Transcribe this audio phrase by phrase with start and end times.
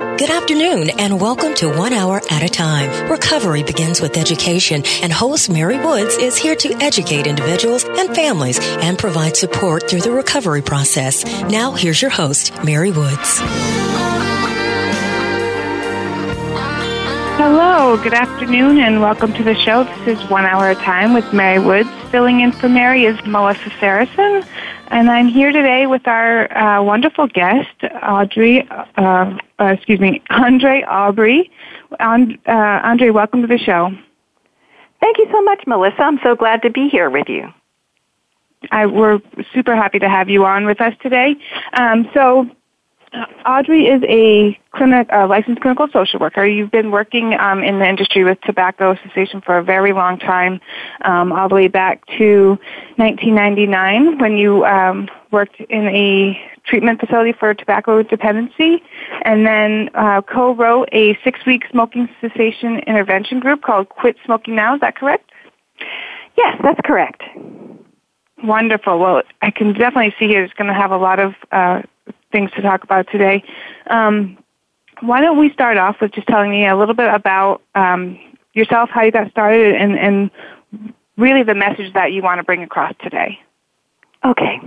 [0.00, 3.08] Good afternoon and welcome to One Hour at a Time.
[3.08, 8.58] Recovery begins with education and host Mary Woods is here to educate individuals and families
[8.60, 11.24] and provide support through the recovery process.
[11.44, 13.38] Now here's your host, Mary Woods.
[17.36, 19.84] Hello, good afternoon and welcome to the show.
[19.84, 21.88] This is One Hour at a Time with Mary Woods.
[22.10, 24.44] Filling in for Mary is Melissa Saracen.
[24.94, 30.84] And I'm here today with our uh, wonderful guest, Audrey, uh, uh, excuse me, Andre
[30.84, 31.50] Aubrey.
[31.98, 33.90] And, uh, Andre, welcome to the show.
[35.00, 36.00] Thank you so much, Melissa.
[36.00, 37.52] I'm so glad to be here with you.
[38.70, 39.20] I, we're
[39.52, 41.34] super happy to have you on with us today.
[41.72, 42.48] Um, so,
[43.46, 46.44] Audrey is a clinic, uh, licensed clinical social worker.
[46.44, 50.60] You've been working um, in the industry with tobacco cessation for a very long time,
[51.04, 52.58] um, all the way back to
[52.96, 58.82] 1999 when you um, worked in a treatment facility for tobacco dependency,
[59.22, 64.74] and then uh, co-wrote a six-week smoking cessation intervention group called Quit Smoking Now.
[64.74, 65.30] Is that correct?
[66.36, 67.22] Yes, that's correct.
[68.42, 68.98] Wonderful.
[68.98, 71.82] Well, I can definitely see here it's going to have a lot of uh,
[72.34, 73.44] things to talk about today.
[73.86, 74.36] Um,
[75.00, 78.18] why don't we start off with just telling me a little bit about um,
[78.54, 80.30] yourself, how you got started, and, and
[81.16, 83.38] really the message that you want to bring across today?
[84.24, 84.60] Okay.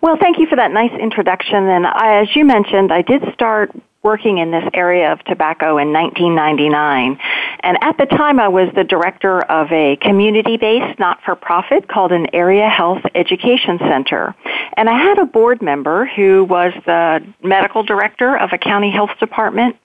[0.00, 1.66] Well, thank you for that nice introduction.
[1.66, 5.92] And I, as you mentioned, I did start working in this area of tobacco in
[5.92, 7.18] 1999.
[7.60, 12.68] And at the time, I was the director of a community-based not-for-profit called an Area
[12.68, 14.34] Health Education Center.
[14.76, 19.10] And I had a board member who was the medical director of a county health
[19.20, 19.76] department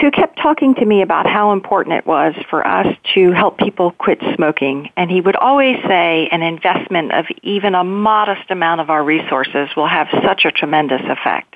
[0.00, 3.92] who kept talking to me about how important it was for us to help people
[3.92, 4.90] quit smoking.
[4.96, 9.68] And he would always say an investment of even a modest amount of our resources
[9.76, 11.54] will have such a tremendous effect.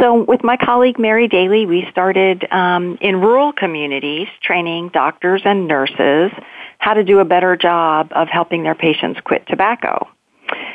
[0.00, 5.68] So with my colleague Mary Daly, we started um, in rural communities training doctors and
[5.68, 6.32] nurses
[6.78, 10.08] how to do a better job of helping their patients quit tobacco.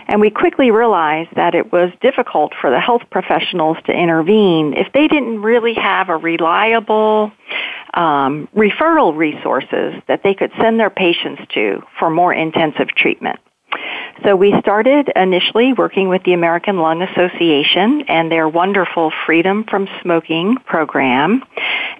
[0.07, 4.91] And we quickly realized that it was difficult for the health professionals to intervene if
[4.93, 7.31] they didn't really have a reliable
[7.93, 13.39] um, referral resources that they could send their patients to for more intensive treatment.
[14.23, 19.87] So we started initially working with the American Lung Association and their wonderful Freedom from
[20.01, 21.43] Smoking program,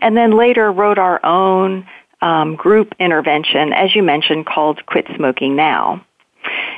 [0.01, 1.87] and then later wrote our own
[2.21, 6.03] um, group intervention, as you mentioned, called Quit Smoking Now.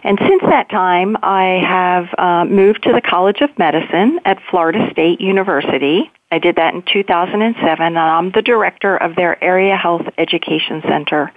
[0.04, 4.90] And since that time, I have uh, moved to the College of Medicine at Florida
[4.92, 6.10] State University.
[6.32, 11.32] I did that in 2007, and I'm the director of their Area Health Education Center.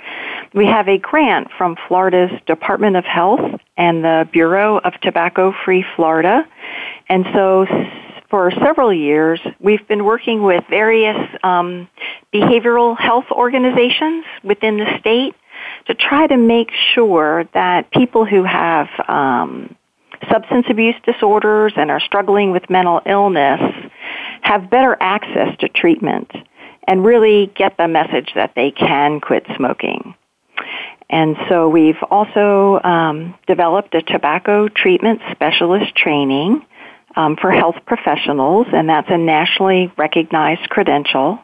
[0.54, 3.40] We have a grant from Florida's Department of Health
[3.76, 6.46] and the Bureau of Tobacco Free Florida.
[7.08, 7.66] And so
[8.28, 11.88] for several years, we've been working with various um,
[12.32, 15.34] behavioral health organizations within the state
[15.86, 19.74] to try to make sure that people who have um,
[20.30, 23.60] substance abuse disorders and are struggling with mental illness
[24.42, 26.30] have better access to treatment
[26.86, 30.14] and really get the message that they can quit smoking.
[31.08, 36.64] And so we've also um, developed a tobacco treatment specialist training
[37.14, 41.38] um, for health professionals, and that's a nationally recognized credential.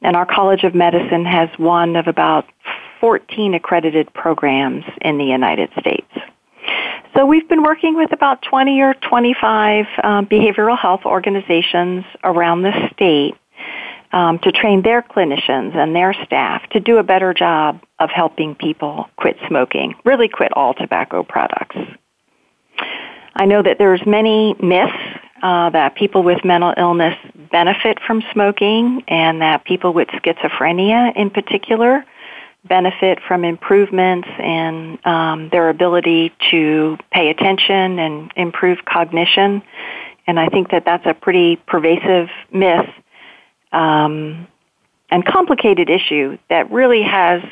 [0.00, 2.46] And our College of Medicine has one of about
[3.02, 6.06] 14 accredited programs in the United States.
[7.16, 12.72] So we've been working with about 20 or 25 um, behavioral health organizations around the
[12.94, 13.34] state
[14.12, 18.54] um, to train their clinicians and their staff to do a better job of helping
[18.54, 21.76] people quit smoking, really quit all tobacco products.
[23.34, 24.92] I know that there's many myths
[25.42, 27.18] uh, that people with mental illness
[27.50, 32.04] benefit from smoking and that people with schizophrenia in particular
[32.64, 39.62] benefit from improvements in um, their ability to pay attention and improve cognition.
[40.26, 42.88] And I think that that's a pretty pervasive myth
[43.72, 44.46] um,
[45.10, 47.42] and complicated issue that really has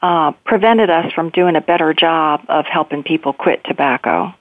[0.00, 4.32] uh, prevented us from doing a better job of helping people quit tobacco.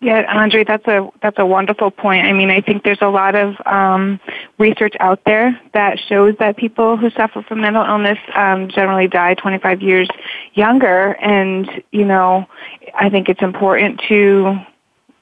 [0.00, 2.26] Yeah, Andre, that's a that's a wonderful point.
[2.26, 4.20] I mean, I think there's a lot of um,
[4.58, 9.34] research out there that shows that people who suffer from mental illness um, generally die
[9.34, 10.08] 25 years
[10.52, 12.46] younger, and you know,
[12.94, 14.58] I think it's important to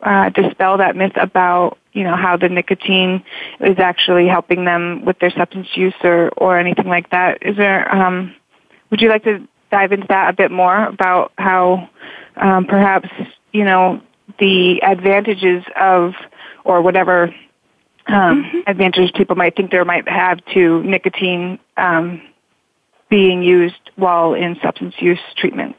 [0.03, 3.23] uh, dispel that myth about you know how the nicotine
[3.61, 7.39] is actually helping them with their substance use or or anything like that.
[7.43, 7.95] Is there?
[7.95, 8.35] Um,
[8.91, 11.89] would you like to dive into that a bit more about how
[12.35, 13.09] um, perhaps
[13.53, 14.03] you know
[14.39, 16.15] the advantages of
[16.65, 17.35] or whatever
[18.07, 18.59] um, mm-hmm.
[18.67, 22.23] advantages people might think there might have to nicotine um,
[23.09, 25.77] being used while in substance use treatment.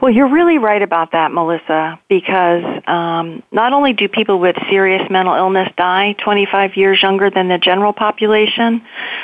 [0.00, 5.02] Well, you're really right about that, Melissa, because um, not only do people with serious
[5.10, 8.82] mental illness die 25 years younger than the general population,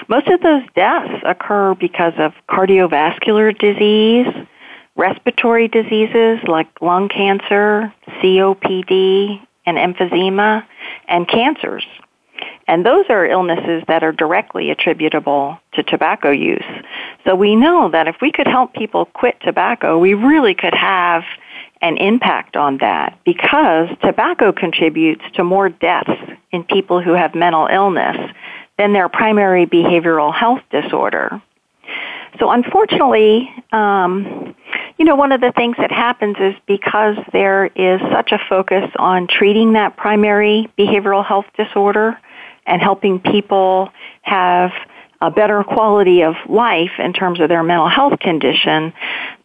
[0.09, 4.27] most of those deaths occur because of cardiovascular disease,
[4.97, 7.93] respiratory diseases like lung cancer,
[8.23, 10.65] COPD, and emphysema,
[11.09, 11.85] and cancers.
[12.69, 16.65] And those are illnesses that are directly attributable to tobacco use.
[17.25, 21.23] So we know that if we could help people quit tobacco, we really could have
[21.81, 26.11] an impact on that because tobacco contributes to more deaths
[26.53, 28.17] in people who have mental illness
[28.79, 31.43] than their primary behavioral health disorder.
[32.39, 34.55] So unfortunately, um,
[34.99, 38.91] you know, one of the things that happens is because there is such a focus
[38.99, 42.19] on treating that primary behavioral health disorder
[42.67, 43.91] and helping people
[44.23, 44.71] have
[45.21, 48.93] a better quality of life in terms of their mental health condition,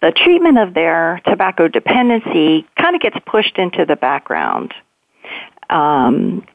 [0.02, 4.74] the treatment of their tobacco dependency kind of gets pushed into the background.
[5.70, 6.46] Um,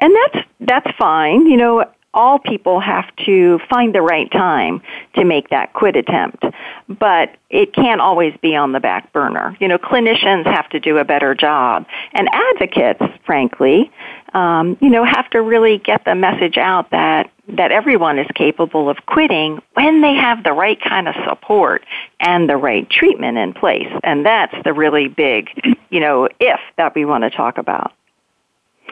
[0.00, 1.46] and that's that's fine.
[1.46, 4.82] You know, all people have to find the right time
[5.14, 6.44] to make that quit attempt.
[6.88, 9.56] But it can't always be on the back burner.
[9.60, 11.86] You know, clinicians have to do a better job.
[12.12, 13.90] And advocates, frankly,
[14.34, 18.90] um, you know, have to really get the message out that that everyone is capable
[18.90, 21.82] of quitting when they have the right kind of support
[22.20, 23.90] and the right treatment in place.
[24.04, 25.48] And that's the really big,
[25.90, 27.92] you know, if that we want to talk about.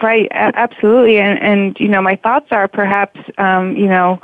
[0.02, 1.18] Right, absolutely.
[1.18, 4.20] And, and you know, my thoughts are perhaps, um, you know,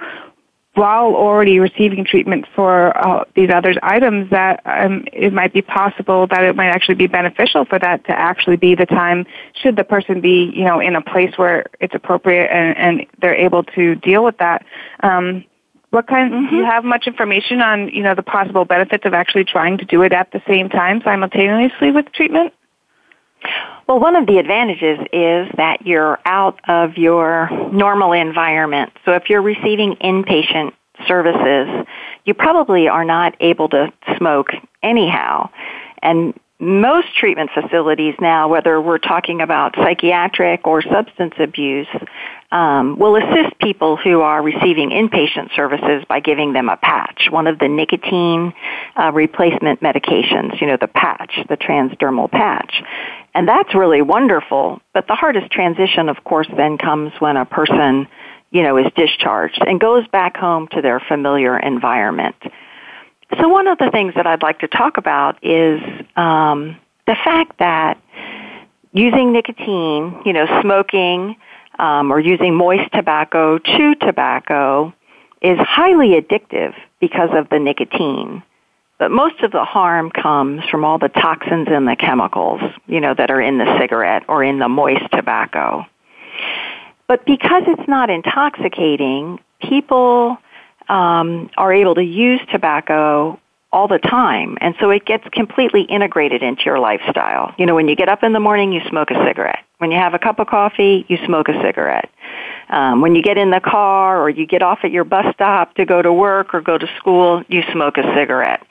[0.74, 6.26] while already receiving treatment for uh, these other items, that um, it might be possible
[6.28, 9.26] that it might actually be beneficial for that to actually be the time,
[9.62, 13.34] should the person be, you know, in a place where it's appropriate and, and they're
[13.34, 14.64] able to deal with that.
[15.02, 15.44] Um,
[15.90, 16.32] what kind?
[16.32, 16.50] Mm-hmm.
[16.50, 19.84] Do you have much information on, you know, the possible benefits of actually trying to
[19.84, 22.54] do it at the same time simultaneously with treatment?
[23.88, 28.92] Well, one of the advantages is that you're out of your normal environment.
[29.04, 30.72] So if you're receiving inpatient
[31.06, 31.86] services,
[32.24, 34.48] you probably are not able to smoke
[34.82, 35.50] anyhow.
[36.00, 41.88] And most treatment facilities now, whether we're talking about psychiatric or substance abuse,
[42.52, 47.48] um, will assist people who are receiving inpatient services by giving them a patch, one
[47.48, 48.52] of the nicotine
[48.96, 52.82] uh, replacement medications, you know, the patch, the transdermal patch.
[53.34, 54.80] And that's really wonderful.
[54.92, 58.06] But the hardest transition, of course, then comes when a person,
[58.50, 62.36] you know, is discharged and goes back home to their familiar environment.
[63.40, 65.80] So one of the things that I'd like to talk about is
[66.16, 66.76] um,
[67.06, 67.98] the fact that
[68.92, 71.36] using nicotine, you know, smoking
[71.78, 74.92] um, or using moist tobacco, chew tobacco,
[75.40, 78.42] is highly addictive because of the nicotine.
[79.02, 83.14] But most of the harm comes from all the toxins and the chemicals, you know,
[83.14, 85.84] that are in the cigarette or in the moist tobacco.
[87.08, 90.38] But because it's not intoxicating, people
[90.88, 93.40] um, are able to use tobacco
[93.72, 94.56] all the time.
[94.60, 97.52] And so it gets completely integrated into your lifestyle.
[97.58, 99.64] You know, when you get up in the morning, you smoke a cigarette.
[99.78, 102.08] When you have a cup of coffee, you smoke a cigarette.
[102.68, 105.74] Um, when you get in the car or you get off at your bus stop
[105.74, 108.66] to go to work or go to school, you smoke a cigarette.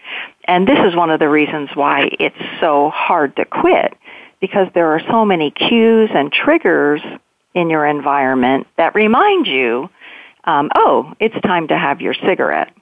[0.46, 3.96] And this is one of the reasons why it's so hard to quit
[4.40, 7.02] because there are so many cues and triggers
[7.54, 9.90] in your environment that remind you,
[10.46, 12.74] um, oh, it's time to have your cigarette.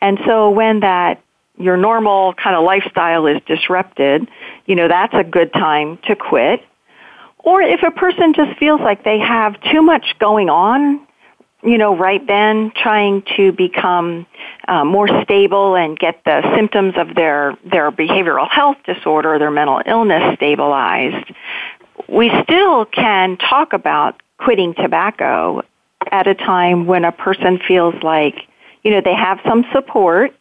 [0.00, 1.22] And so when that
[1.58, 4.28] your normal kind of lifestyle is disrupted,
[4.66, 6.60] you know, that's a good time to quit.
[7.44, 11.06] Or if a person just feels like they have too much going on,
[11.62, 14.26] you know, right then, trying to become
[14.66, 19.82] uh, more stable and get the symptoms of their, their behavioral health disorder, their mental
[19.86, 21.32] illness stabilized,
[22.08, 25.62] we still can talk about quitting tobacco
[26.10, 28.36] at a time when a person feels like,
[28.82, 30.34] you know, they have some support.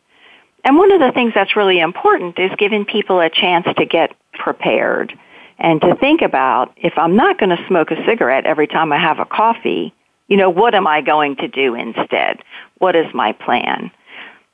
[0.66, 4.16] And one of the things that's really important is giving people a chance to get
[4.34, 5.18] prepared
[5.64, 9.00] and to think about if I'm not going to smoke a cigarette every time I
[9.00, 9.94] have a coffee,
[10.28, 12.44] you know, what am I going to do instead?
[12.80, 13.90] What is my plan?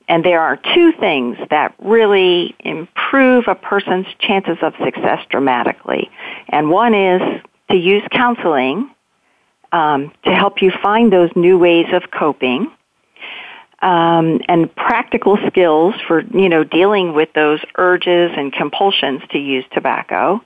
[0.07, 6.09] And there are two things that really improve a person's chances of success dramatically.
[6.47, 7.21] And one is
[7.71, 8.91] to use counseling
[9.71, 12.71] um, to help you find those new ways of coping.
[13.81, 19.63] Um, and practical skills for you know dealing with those urges and compulsions to use
[19.71, 20.41] tobacco.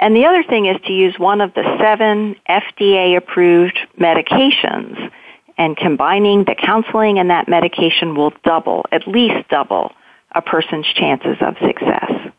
[0.00, 5.10] And the other thing is to use one of the seven FDA approved medications.
[5.58, 9.92] And combining the counseling and that medication will double, at least double,
[10.34, 12.32] a person's chances of success.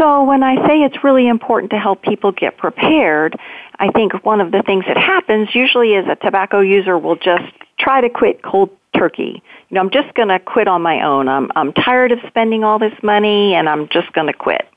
[0.00, 3.38] So when I say it's really important to help people get prepared,
[3.78, 7.52] I think one of the things that happens usually is a tobacco user will just
[7.78, 9.42] try to quit cold turkey.
[9.68, 11.28] You know, I'm just going to quit on my own.
[11.28, 14.69] I'm I'm tired of spending all this money and I'm just going to quit.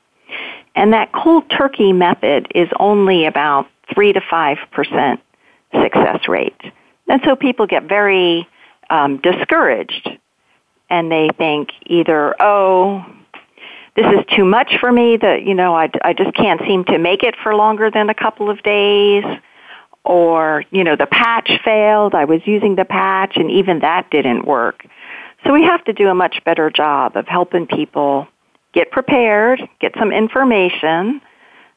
[0.74, 5.18] And that cold turkey method is only about 3 to 5%
[5.82, 6.60] success rate.
[7.08, 8.48] And so people get very
[8.90, 10.08] um, discouraged
[10.90, 13.04] and they think either, oh,
[13.96, 16.98] this is too much for me that, you know, I, I just can't seem to
[16.98, 19.24] make it for longer than a couple of days.
[20.04, 22.14] Or, you know, the patch failed.
[22.14, 24.84] I was using the patch and even that didn't work.
[25.46, 28.26] So we have to do a much better job of helping people
[28.74, 31.20] get prepared, get some information,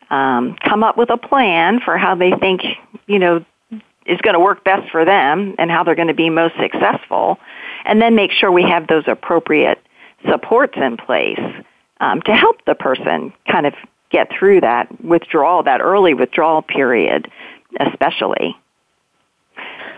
[0.10, 2.62] um, come up with a plan for how they think,
[3.06, 3.46] you know,
[4.06, 7.38] is going to work best for them and how they're going to be most successful,
[7.86, 9.80] and then make sure we have those appropriate
[10.30, 11.39] supports in place
[12.00, 13.74] um, to help the person kind of
[14.10, 17.30] get through that withdrawal, that early withdrawal period,
[17.80, 18.56] especially.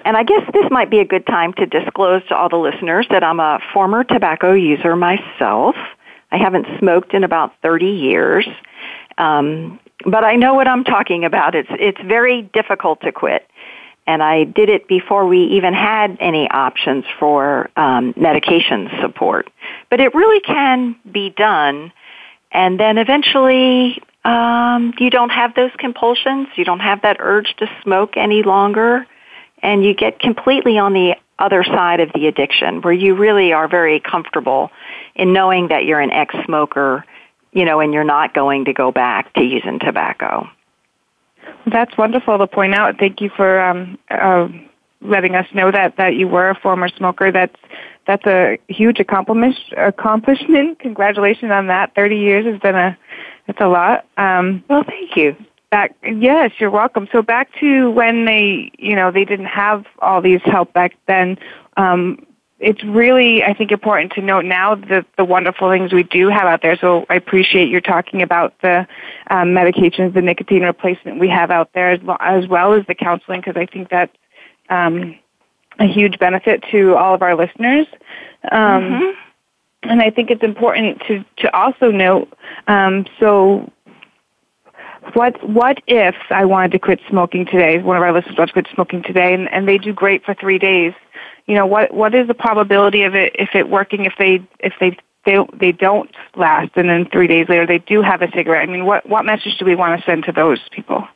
[0.06, 3.06] And I guess this might be a good time to disclose to all the listeners
[3.12, 5.75] that I'm a former tobacco user myself.
[6.32, 8.48] I haven't smoked in about 30 years.
[9.18, 11.56] Um, but I know what I'm talking about.
[11.56, 13.46] It's it's very difficult to quit,
[14.08, 19.50] and I did it before we even had any options for um, medication support.
[19.90, 21.92] But it really can be done,
[22.52, 26.48] and then eventually um, you don't have those compulsions.
[26.56, 29.06] You don't have that urge to smoke any longer,
[29.62, 33.67] and you get completely on the other side of the addiction, where you really are
[33.67, 34.72] very comfortable
[35.15, 37.05] in knowing that you're an ex-smoker,
[37.51, 40.48] you know, and you're not going to go back to using tobacco.
[41.65, 42.98] That's wonderful to point out.
[43.00, 44.48] Thank you for um, uh,
[45.01, 47.31] letting us know that that you were a former smoker.
[47.31, 47.55] That's
[48.05, 49.55] that's a huge accomplishment.
[49.77, 50.79] Accomplishment.
[50.79, 51.96] Congratulations on that.
[51.96, 52.98] Thirty years has been a
[53.48, 54.05] that's a lot.
[54.17, 55.36] Um, well, thank you.
[55.72, 57.08] Back, yes, you're welcome.
[57.12, 61.38] So back to when they, you know, they didn't have all these help back then.
[61.78, 62.26] Um,
[62.60, 66.44] it's really, I think, important to note now the, the wonderful things we do have
[66.44, 66.76] out there.
[66.76, 68.88] So I appreciate you talking about the
[69.30, 72.96] um, medications, the nicotine replacement we have out there, as well as, well as the
[72.96, 74.16] counseling, because I think that's
[74.70, 75.18] um,
[75.78, 77.88] a huge benefit to all of our listeners.
[78.52, 79.20] Um, mm-hmm.
[79.84, 82.34] And I think it's important to, to also note,
[82.68, 83.72] um, so
[85.13, 87.79] what what if I wanted to quit smoking today?
[87.79, 90.34] One of our listeners wants to quit smoking today, and, and they do great for
[90.34, 90.94] three days.
[91.46, 94.74] You know what what is the probability of it if it working if they if
[94.79, 98.68] they they they don't last and then three days later they do have a cigarette?
[98.68, 101.08] I mean what what message do we want to send to those people?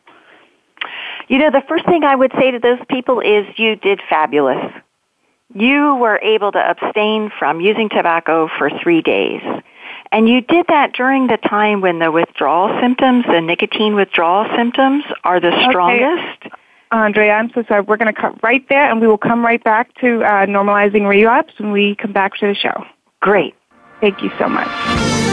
[1.27, 4.71] You know the first thing i would say to those people is you did fabulous.
[5.53, 9.41] You were able to abstain from using tobacco for three days
[10.13, 15.03] and you did that during the time when the withdrawal symptoms the nicotine withdrawal symptoms
[15.23, 16.55] are the strongest okay.
[16.93, 17.81] Andrea, I'm so sorry.
[17.81, 21.07] We're going to cut right there, and we will come right back to uh, normalizing
[21.07, 22.85] relapse when we come back to the show.
[23.19, 23.55] Great.
[23.99, 25.32] Thank you so much.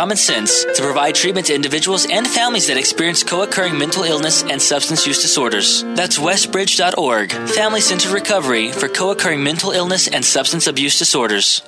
[0.01, 4.59] common sense to provide treatment to individuals and families that experience co-occurring mental illness and
[4.59, 5.83] substance use disorders.
[5.93, 11.61] That's westbridge.org, Family Centered Recovery for co-occurring mental illness and substance abuse disorders.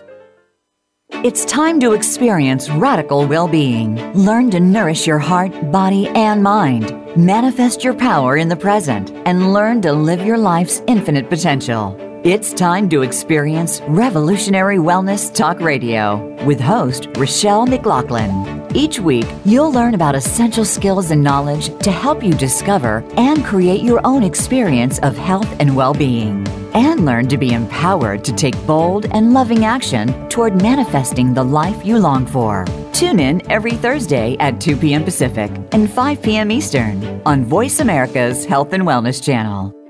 [1.24, 4.02] It's time to experience radical well being.
[4.13, 6.92] Learn to nourish your heart, body, and mind.
[7.16, 12.12] Manifest your power in the present and learn to live your life's infinite potential.
[12.24, 18.65] It's time to experience Revolutionary Wellness Talk Radio with host Rochelle McLaughlin.
[18.74, 23.82] Each week, you'll learn about essential skills and knowledge to help you discover and create
[23.82, 26.48] your own experience of health and well being.
[26.74, 31.86] And learn to be empowered to take bold and loving action toward manifesting the life
[31.86, 32.63] you long for.
[32.94, 35.03] Tune in every Thursday at 2 p.m.
[35.03, 36.51] Pacific and 5 p.m.
[36.51, 39.83] Eastern on Voice America's Health and Wellness Channel.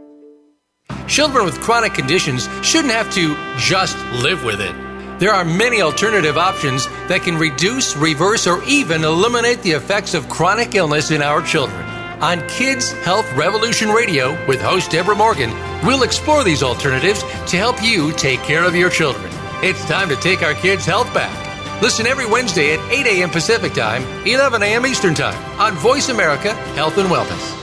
[1.07, 4.73] Children with chronic conditions shouldn't have to just live with it.
[5.19, 10.27] There are many alternative options that can reduce, reverse, or even eliminate the effects of
[10.27, 11.81] chronic illness in our children.
[12.21, 15.51] On Kids Health Revolution Radio with host Deborah Morgan,
[15.85, 19.31] we'll explore these alternatives to help you take care of your children.
[19.61, 21.81] It's time to take our kids' health back.
[21.81, 23.29] Listen every Wednesday at 8 a.m.
[23.29, 24.85] Pacific Time, 11 a.m.
[24.85, 27.62] Eastern Time on Voice America Health and Wellness.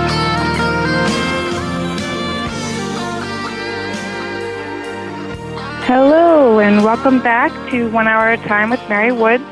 [5.93, 9.43] Hello, and welcome back to One Hour a Time with Mary Woods.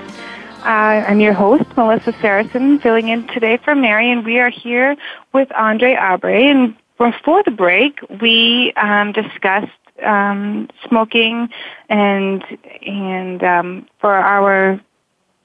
[0.59, 4.95] Uh, I'm your host, Melissa Saracen, filling in today for Mary, and we are here
[5.33, 6.49] with Andre Aubrey.
[6.49, 9.67] And before the break, we um, discussed
[10.01, 11.49] um, smoking
[11.89, 12.41] and
[12.87, 14.79] and um, for our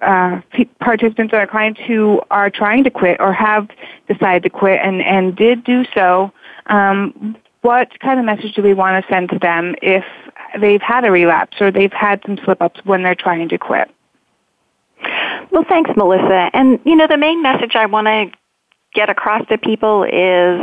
[0.01, 0.41] uh,
[0.79, 3.69] participants and our clients who are trying to quit or have
[4.07, 6.31] decided to quit and, and did do so,
[6.67, 10.05] um, what kind of message do we want to send to them if
[10.61, 13.91] they've had a relapse or they've had some slip ups when they're trying to quit?
[15.51, 16.51] Well, thanks, Melissa.
[16.53, 18.31] And, you know, the main message I want to
[18.95, 20.61] get across to people is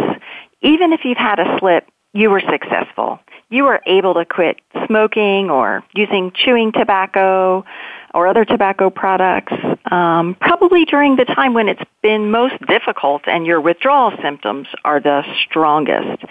[0.62, 3.20] even if you've had a slip, you were successful.
[3.50, 7.66] You were able to quit smoking or using chewing tobacco
[8.13, 9.54] or other tobacco products,
[9.89, 15.00] um, probably during the time when it's been most difficult and your withdrawal symptoms are
[15.00, 16.24] the strongest.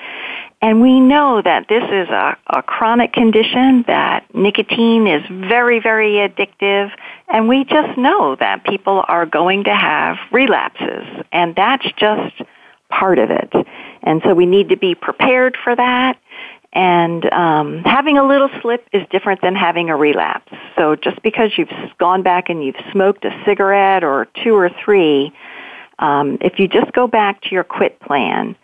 [0.62, 6.16] And we know that this is a, a chronic condition, that nicotine is very, very
[6.16, 6.90] addictive,
[7.28, 12.42] and we just know that people are going to have relapses, and that's just
[12.90, 13.50] part of it.
[14.02, 16.18] And so we need to be prepared for that.
[16.72, 20.52] And um, having a little slip is different than having a relapse.
[20.76, 25.32] So just because you've gone back and you've smoked a cigarette or two or three,
[25.98, 28.54] um, if you just go back to your quit plan,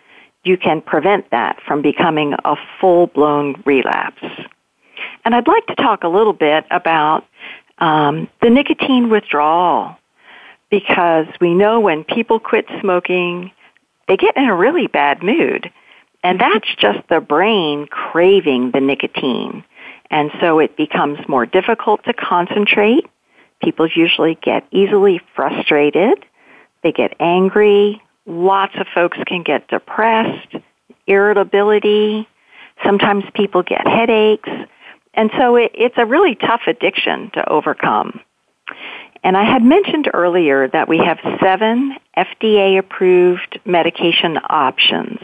[0.45, 4.23] you can prevent that from becoming a full blown relapse.
[5.25, 7.27] And I'd like to talk a little bit about
[7.79, 9.97] um, the nicotine withdrawal
[10.71, 13.51] because we know when people quit smoking,
[14.09, 15.71] they get in a really bad mood.
[16.27, 19.65] And that's just the brain craving the nicotine.
[20.11, 23.07] And so it becomes more difficult to concentrate.
[23.63, 26.25] People usually get easily frustrated.
[26.83, 30.57] They get angry, Lots of folks can get depressed,
[31.07, 32.29] irritability.
[32.85, 34.49] Sometimes people get headaches.
[35.15, 38.21] And so it, it's a really tough addiction to overcome.
[39.23, 45.21] And I had mentioned earlier that we have seven FDA approved medication options.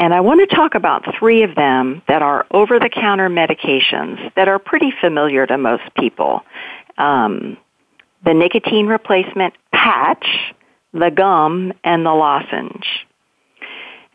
[0.00, 4.34] And I want to talk about three of them that are over the counter medications
[4.34, 6.40] that are pretty familiar to most people.
[6.96, 7.58] Um,
[8.24, 10.26] the nicotine replacement patch,
[10.94, 13.06] the gum, and the lozenge.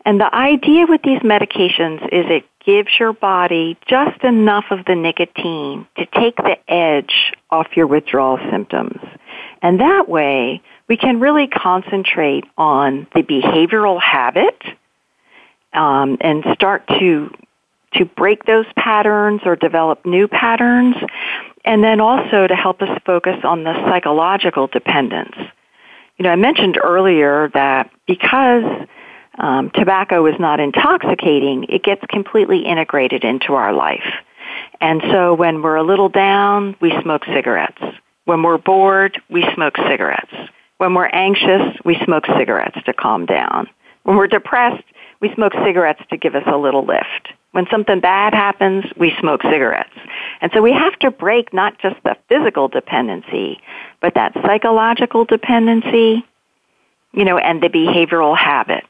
[0.04, 4.96] And the idea with these medications is it gives your body just enough of the
[4.96, 9.00] nicotine to take the edge off your withdrawal symptoms.
[9.62, 14.60] And that way, we can really concentrate on the behavioral habit
[15.76, 17.30] um, and start to
[17.94, 20.96] to break those patterns or develop new patterns,
[21.64, 25.36] and then also to help us focus on the psychological dependence
[26.16, 28.86] you know, I mentioned earlier that because
[29.38, 34.14] um, tobacco is not intoxicating, it gets completely integrated into our life.
[34.80, 37.82] And so when we're a little down, we smoke cigarettes.
[38.24, 40.32] When we're bored, we smoke cigarettes.
[40.78, 43.68] When we're anxious, we smoke cigarettes to calm down.
[44.04, 44.84] When we're depressed,
[45.20, 47.28] we smoke cigarettes to give us a little lift.
[47.52, 49.96] When something bad happens, we smoke cigarettes.
[50.40, 53.60] And so we have to break not just the physical dependency,
[54.02, 56.24] but that psychological dependency,
[57.12, 58.84] you know, and the behavioral habit.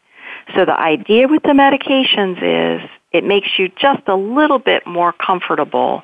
[0.55, 5.13] So the idea with the medications is it makes you just a little bit more
[5.13, 6.03] comfortable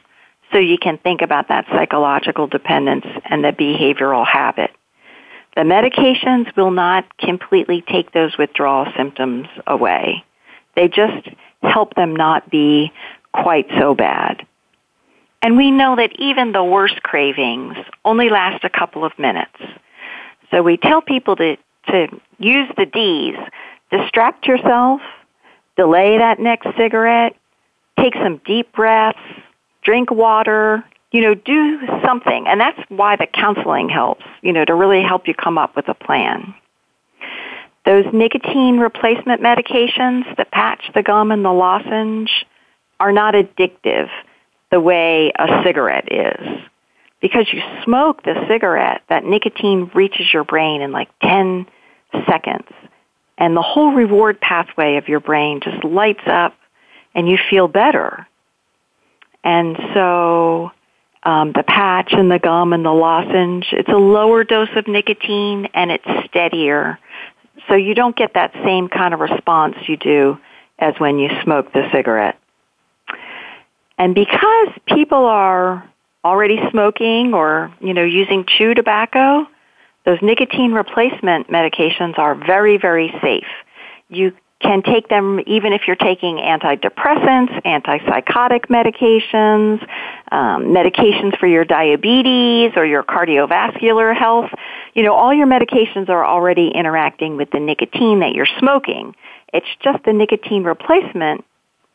[0.52, 4.70] so you can think about that psychological dependence and the behavioral habit.
[5.56, 10.24] The medications will not completely take those withdrawal symptoms away.
[10.74, 11.28] They just
[11.62, 12.92] help them not be
[13.32, 14.46] quite so bad.
[15.42, 19.56] And we know that even the worst cravings only last a couple of minutes.
[20.50, 21.56] So we tell people to,
[21.88, 22.06] to
[22.38, 23.36] use the D's.
[23.90, 25.00] Distract yourself,
[25.76, 27.36] delay that next cigarette,
[27.98, 29.18] take some deep breaths,
[29.82, 32.46] drink water, you know, do something.
[32.48, 35.88] And that's why the counseling helps, you know, to really help you come up with
[35.88, 36.54] a plan.
[37.84, 42.46] Those nicotine replacement medications, the patch, the gum, and the lozenge,
[42.98, 44.08] are not addictive
[44.70, 46.60] the way a cigarette is.
[47.20, 51.66] Because you smoke the cigarette, that nicotine reaches your brain in like 10
[52.26, 52.68] seconds.
[53.36, 56.56] And the whole reward pathway of your brain just lights up
[57.14, 58.26] and you feel better.
[59.44, 60.70] And so
[61.24, 65.68] um, the patch and the gum and the lozenge, it's a lower dose of nicotine
[65.74, 66.98] and it's steadier.
[67.68, 70.38] So you don't get that same kind of response you do
[70.78, 72.38] as when you smoke the cigarette.
[73.98, 75.88] And because people are
[76.24, 79.46] already smoking or, you know, using chew tobacco,
[80.04, 83.46] those nicotine replacement medications are very, very safe.
[84.08, 84.32] You
[84.62, 89.82] can take them even if you're taking antidepressants, antipsychotic medications,
[90.30, 94.50] um, medications for your diabetes or your cardiovascular health.
[94.94, 99.14] You know, all your medications are already interacting with the nicotine that you're smoking.
[99.52, 101.44] It's just the nicotine replacement,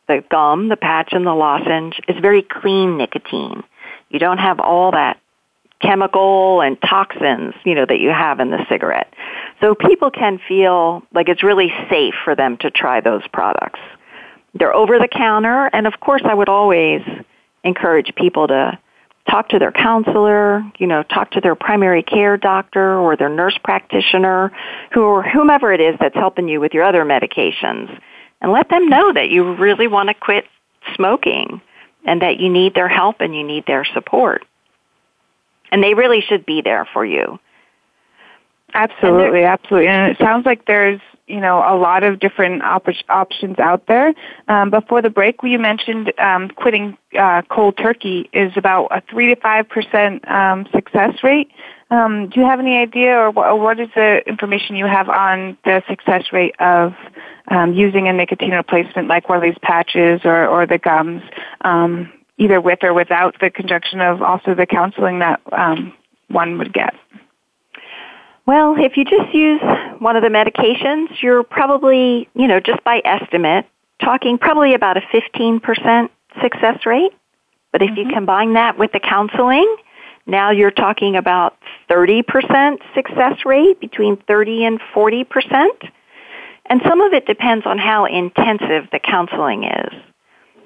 [0.06, 3.64] the gum, the patch, and the lozenge is very clean nicotine.
[4.10, 5.20] You don't have all that
[5.80, 9.12] chemical and toxins, you know, that you have in the cigarette.
[9.60, 13.80] So people can feel like it's really safe for them to try those products.
[14.54, 17.02] They're over the counter, and of course I would always
[17.64, 18.78] encourage people to
[19.30, 23.58] talk to their counselor, you know, talk to their primary care doctor or their nurse
[23.62, 24.50] practitioner,
[24.92, 28.00] who or whomever it is that's helping you with your other medications,
[28.40, 30.44] and let them know that you really want to quit
[30.94, 31.60] smoking
[32.04, 34.44] and that you need their help and you need their support.
[35.70, 37.38] And they really should be there for you.
[38.74, 39.88] Absolutely, absolutely.
[39.88, 44.12] And it sounds like there's, you know, a lot of different op- options out there.
[44.48, 49.34] Um, before the break, you mentioned um, quitting uh, cold turkey is about a 3
[49.34, 51.50] to 5% um, success rate.
[51.90, 55.08] Um, do you have any idea or, wh- or what is the information you have
[55.08, 56.92] on the success rate of
[57.50, 61.22] um, using a nicotine replacement like one of these patches or, or the gums?
[62.38, 65.92] Either with or without the conjunction of also the counseling that um,
[66.28, 66.94] one would get?
[68.46, 69.60] Well, if you just use
[69.98, 73.66] one of the medications, you're probably, you know, just by estimate,
[74.02, 76.08] talking probably about a 15%
[76.40, 77.12] success rate.
[77.72, 78.08] But if mm-hmm.
[78.08, 79.76] you combine that with the counseling,
[80.26, 81.58] now you're talking about
[81.90, 85.90] 30% success rate, between 30 and 40%.
[86.66, 89.92] And some of it depends on how intensive the counseling is.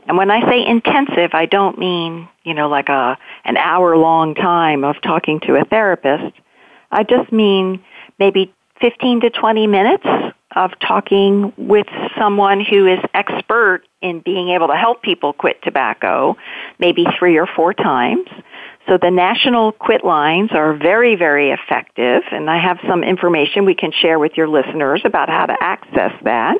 [0.06, 4.34] And when I say intensive, I don't mean, you know, like a, an hour long
[4.34, 6.34] time of talking to a therapist.
[6.90, 7.82] I just mean
[8.18, 10.06] maybe 15 to 20 minutes
[10.54, 11.86] of talking with
[12.18, 16.36] someone who is expert in being able to help people quit tobacco,
[16.78, 18.28] maybe three or four times.
[18.88, 23.76] So the national quit lines are very, very effective, and I have some information we
[23.76, 26.56] can share with your listeners about how to access that.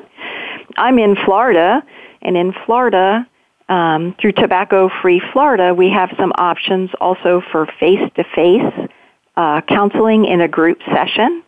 [0.77, 1.83] I'm in Florida,
[2.21, 3.27] and in Florida,
[3.69, 8.89] um, through Tobacco Free Florida, we have some options also for face to face
[9.67, 11.43] counseling in a group session.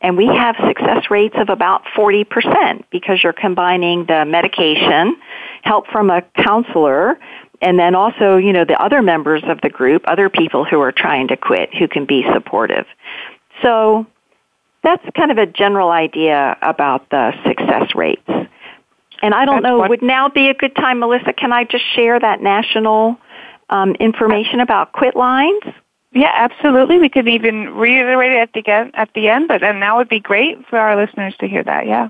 [0.00, 5.16] And we have success rates of about 40% because you're combining the medication,
[5.62, 7.18] help from a counselor,
[7.60, 10.90] and then also, you know, the other members of the group, other people who are
[10.90, 12.86] trying to quit who can be supportive.
[13.62, 14.04] So
[14.82, 18.28] that's kind of a general idea about the success rates.
[19.22, 21.32] And I don't That's know, what, would now be a good time, Melissa?
[21.32, 23.16] Can I just share that national
[23.70, 25.62] um, information about quit lines?
[26.12, 26.98] Yeah, absolutely.
[26.98, 30.08] We could even reiterate it at the end, at the end, but and that would
[30.08, 31.86] be great for our listeners to hear that.
[31.86, 32.08] Yeah.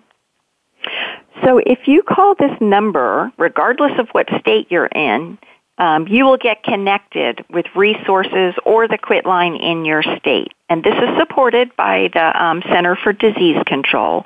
[1.44, 5.38] So if you call this number, regardless of what state you're in,
[5.78, 10.52] um, you will get connected with resources or the quit line in your state.
[10.68, 14.24] And this is supported by the um, Center for Disease Control.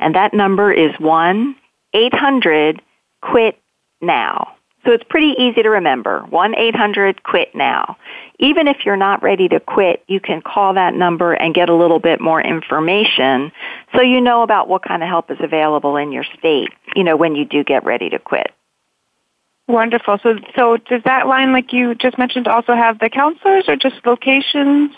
[0.00, 1.54] And that number is 1
[1.92, 2.82] 800
[3.22, 3.58] quit
[4.00, 4.54] now.
[4.84, 6.24] So it's pretty easy to remember.
[6.30, 7.96] 1-800-QUIT-NOW.
[8.38, 11.74] Even if you're not ready to quit, you can call that number and get a
[11.74, 13.50] little bit more information
[13.94, 17.16] so you know about what kind of help is available in your state, you know,
[17.16, 18.52] when you do get ready to quit.
[19.66, 20.18] Wonderful.
[20.22, 23.96] So, so does that line, like you just mentioned, also have the counselors or just
[24.06, 24.92] locations?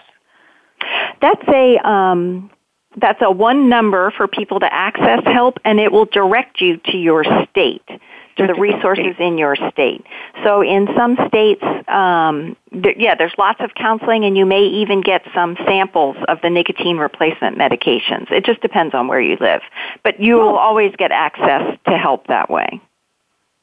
[1.20, 2.50] That's a um,
[2.96, 6.96] that's a one number for people to access help, and it will direct you to
[6.96, 7.88] your state
[8.36, 10.04] to the resources in your state.
[10.44, 15.02] So in some states, um, th- yeah, there's lots of counseling, and you may even
[15.02, 18.30] get some samples of the nicotine replacement medications.
[18.30, 19.60] It just depends on where you live,
[20.02, 22.80] but you will always get access to help that way.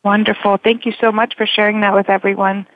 [0.03, 0.57] Wonderful.
[0.63, 2.67] Thank you so much for sharing that with everyone.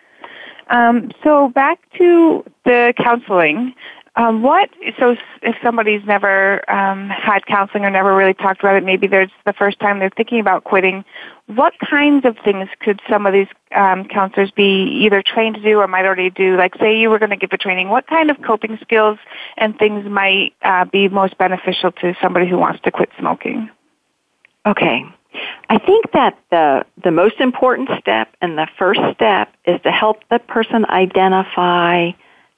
[0.70, 3.76] Um, so back to the counseling.
[4.22, 8.84] Um, what so if somebody's never um, had counseling or never really talked about it,
[8.84, 11.04] maybe there's the first time they're thinking about quitting.
[11.48, 15.80] What kinds of things could some of these um, counselors be either trained to do
[15.80, 16.56] or might already do?
[16.56, 19.18] Like, say you were going to give a training, what kind of coping skills
[19.58, 23.72] and things might uh, be most beneficial to somebody who wants to quit smoking?
[24.68, 25.04] Okay,
[25.68, 30.18] I think that the the most important step and the first step is to help
[30.30, 32.12] the person identify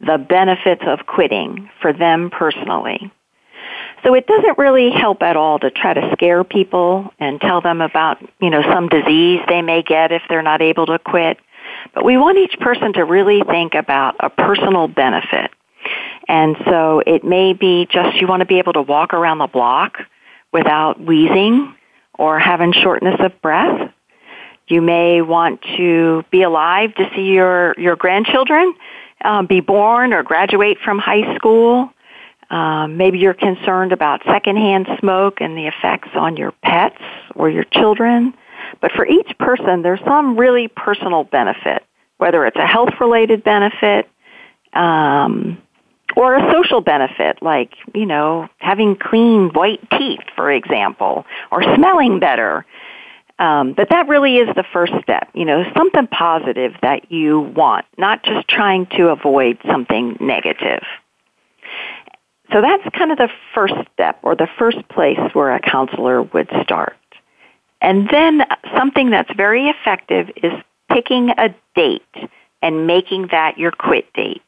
[0.06, 3.12] the benefits of quitting for them personally.
[4.04, 7.80] So it doesn't really help at all to try to scare people and tell them
[7.80, 11.38] about, you know, some disease they may get if they're not able to quit.
[11.94, 15.52] But we want each person to really think about a personal benefit.
[16.28, 19.48] And so it may be just you want to be able to walk around the
[19.48, 19.98] block
[20.52, 21.76] without wheezing
[22.18, 23.92] or having shortness of breath.
[24.68, 28.74] You may want to be alive to see your, your grandchildren
[29.24, 31.90] uh, be born or graduate from high school.
[32.50, 37.02] Um, maybe you're concerned about secondhand smoke and the effects on your pets
[37.36, 38.34] or your children.
[38.82, 41.84] But for each person, there's some really personal benefit,
[42.18, 44.10] whether it's a health related benefit
[44.74, 45.58] um,
[46.16, 52.20] or a social benefit, like, you know, having clean white teeth, for example, or smelling
[52.20, 52.66] better.
[53.40, 57.86] Um, but that really is the first step, you know, something positive that you want,
[57.98, 60.84] not just trying to avoid something negative.
[62.52, 66.50] So that's kind of the first step or the first place where a counselor would
[66.62, 66.96] start.
[67.82, 68.44] And then
[68.78, 70.54] something that's very effective is
[70.92, 72.30] picking a date
[72.62, 74.42] and making that your quit date.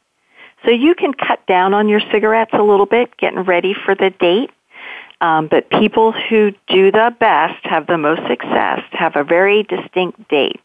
[0.63, 4.11] So you can cut down on your cigarettes a little bit, getting ready for the
[4.19, 4.51] date.
[5.21, 10.27] Um, but people who do the best, have the most success, have a very distinct
[10.29, 10.59] date.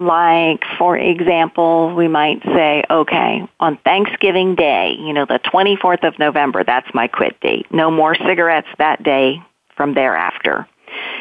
[0.00, 6.18] Like, for example, we might say, okay, on Thanksgiving Day, you know, the 24th of
[6.18, 7.66] November, that's my quit date.
[7.72, 9.42] No more cigarettes that day
[9.76, 10.68] from thereafter.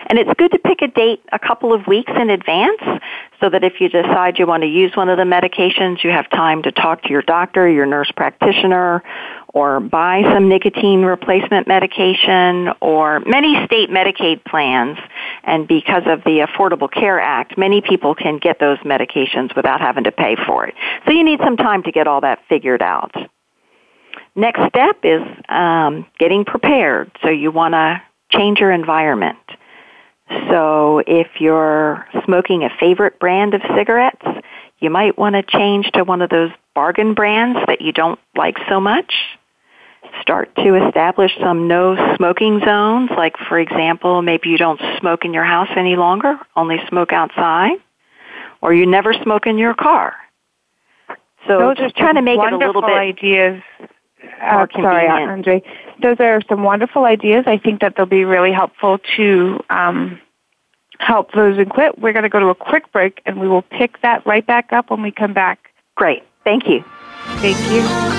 [0.07, 2.81] And it's good to pick a date a couple of weeks in advance
[3.39, 6.29] so that if you decide you want to use one of the medications, you have
[6.29, 9.03] time to talk to your doctor, your nurse practitioner,
[9.53, 14.97] or buy some nicotine replacement medication or many state Medicaid plans.
[15.43, 20.05] And because of the Affordable Care Act, many people can get those medications without having
[20.05, 20.75] to pay for it.
[21.05, 23.15] So you need some time to get all that figured out.
[24.35, 27.11] Next step is um, getting prepared.
[27.23, 29.37] So you want to change your environment.
[30.29, 34.25] So if you're smoking a favorite brand of cigarettes,
[34.79, 38.57] you might want to change to one of those bargain brands that you don't like
[38.69, 39.13] so much.
[40.21, 45.33] Start to establish some no smoking zones, like for example, maybe you don't smoke in
[45.33, 47.77] your house any longer, only smoke outside,
[48.61, 50.15] or you never smoke in your car.
[51.47, 53.61] So Those just trying to make it a little bit ideas.
[54.41, 55.07] Uh, sorry.
[55.07, 55.63] Andre.
[56.01, 57.45] Those are some wonderful ideas.
[57.47, 60.19] I think that they'll be really helpful to um,
[60.99, 61.97] help those in quit.
[61.99, 64.71] We're going to go to a quick break, and we will pick that right back
[64.71, 65.71] up when we come back.
[65.95, 66.23] Great.
[66.43, 66.83] Thank you.
[67.41, 68.17] Thank you.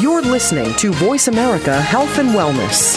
[0.00, 2.96] You're listening to Voice America Health and Wellness.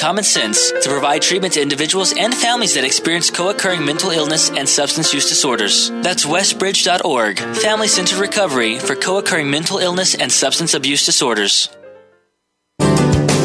[0.01, 4.49] common sense to provide treatment to individuals and families that experience co occurring mental illness
[4.49, 5.91] and substance use disorders.
[6.01, 11.69] That's westbridge.org, Family Centered Recovery for co occurring mental illness and substance abuse disorders.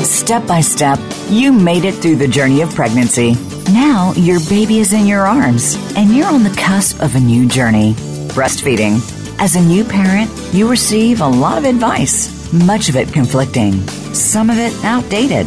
[0.02, 3.34] Step by step, you made it through the journey of pregnancy.
[3.70, 7.46] Now your baby is in your arms, and you're on the cusp of a new
[7.46, 7.92] journey
[8.32, 9.00] breastfeeding.
[9.38, 14.48] As a new parent, you receive a lot of advice, much of it conflicting, some
[14.48, 15.46] of it outdated.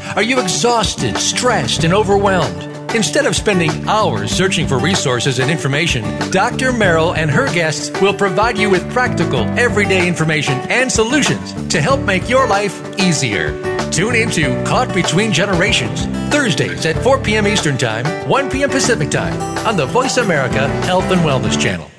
[0.15, 2.63] Are you exhausted, stressed, and overwhelmed?
[2.93, 6.73] Instead of spending hours searching for resources and information, Dr.
[6.73, 12.01] Merrill and her guests will provide you with practical, everyday information and solutions to help
[12.01, 13.51] make your life easier.
[13.89, 17.47] Tune into Caught Between Generations, Thursdays at 4 p.m.
[17.47, 18.69] Eastern Time, 1 p.m.
[18.69, 21.89] Pacific Time, on the Voice America Health and Wellness Channel.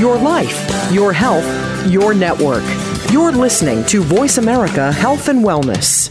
[0.00, 1.44] Your life, your health,
[1.86, 2.64] your network.
[3.12, 6.10] You're listening to Voice America Health and Wellness.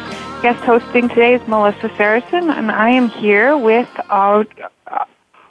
[0.41, 4.43] Guest hosting today is Melissa Saracen, and I am here with uh,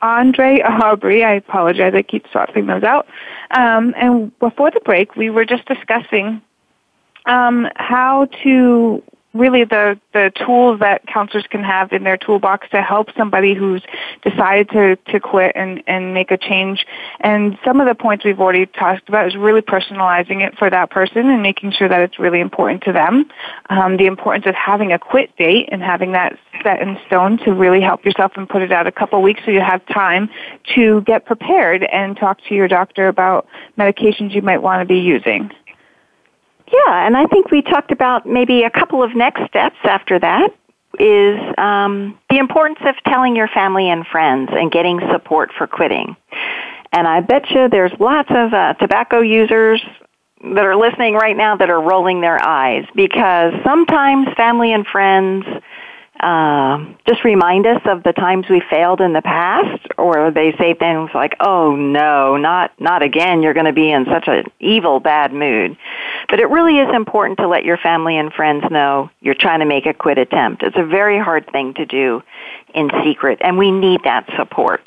[0.02, 1.22] Andree Aubrey.
[1.22, 3.06] I apologize, I keep swapping those out.
[3.52, 6.42] Um, and before the break, we were just discussing
[7.26, 9.00] um, how to
[9.32, 13.82] really the, the tools that counselors can have in their toolbox to help somebody who's
[14.22, 16.84] decided to, to quit and, and make a change.
[17.20, 20.90] And some of the points we've already talked about is really personalizing it for that
[20.90, 23.30] person and making sure that it's really important to them.
[23.68, 27.52] Um, the importance of having a quit date and having that set in stone to
[27.52, 30.28] really help yourself and put it out a couple weeks so you have time
[30.74, 33.46] to get prepared and talk to your doctor about
[33.78, 35.50] medications you might want to be using.
[36.72, 40.54] Yeah, and I think we talked about maybe a couple of next steps after that
[40.98, 46.16] is um, the importance of telling your family and friends and getting support for quitting.
[46.92, 49.82] And I bet you there's lots of uh, tobacco users
[50.42, 55.44] that are listening right now that are rolling their eyes because sometimes family and friends
[56.20, 60.74] uh, just remind us of the times we failed in the past, or they say
[60.74, 63.42] things like, "Oh no, not not again!
[63.42, 65.78] You're going to be in such an evil, bad mood."
[66.28, 69.66] But it really is important to let your family and friends know you're trying to
[69.66, 70.62] make a quit attempt.
[70.62, 72.22] It's a very hard thing to do
[72.74, 74.82] in secret, and we need that support.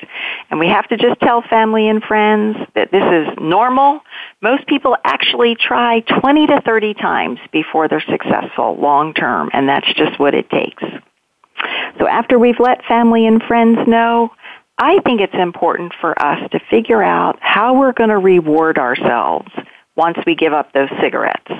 [0.51, 4.01] And we have to just tell family and friends that this is normal.
[4.41, 9.91] Most people actually try 20 to 30 times before they're successful long term, and that's
[9.95, 10.83] just what it takes.
[11.99, 14.31] So after we've let family and friends know,
[14.77, 19.49] I think it's important for us to figure out how we're going to reward ourselves
[19.95, 21.51] once we give up those cigarettes.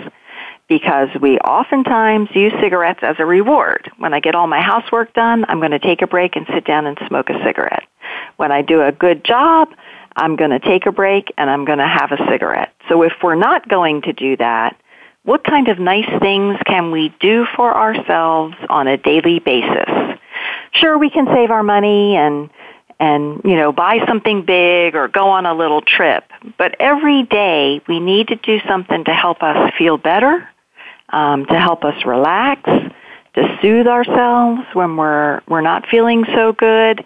[0.67, 3.91] Because we oftentimes use cigarettes as a reward.
[3.97, 6.65] When I get all my housework done, I'm going to take a break and sit
[6.65, 7.83] down and smoke a cigarette.
[8.37, 9.69] When I do a good job,
[10.15, 12.73] I'm going to take a break and I'm going to have a cigarette.
[12.89, 14.75] So if we're not going to do that,
[15.23, 20.19] what kind of nice things can we do for ourselves on a daily basis?
[20.71, 22.49] Sure, we can save our money and
[22.99, 26.25] and you know buy something big or go on a little trip,
[26.57, 30.47] but every day we need to do something to help us feel better,
[31.09, 32.61] um, to help us relax,
[33.35, 37.03] to soothe ourselves when we're we're not feeling so good,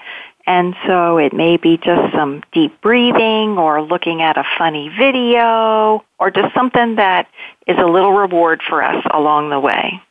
[0.48, 6.06] and so it may be just some deep breathing or looking at a funny video
[6.18, 7.28] or just something that
[7.68, 10.02] is a little reward for us along the way.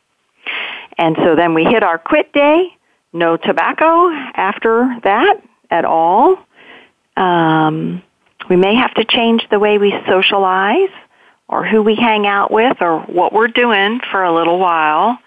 [0.99, 2.67] And so then we hit our quit day,
[3.13, 5.41] no tobacco after that
[5.71, 6.37] at all.
[7.17, 8.03] Um,
[8.47, 10.91] we may have to change the way we socialize
[11.47, 15.17] or who we hang out with or what we're doing for a little while.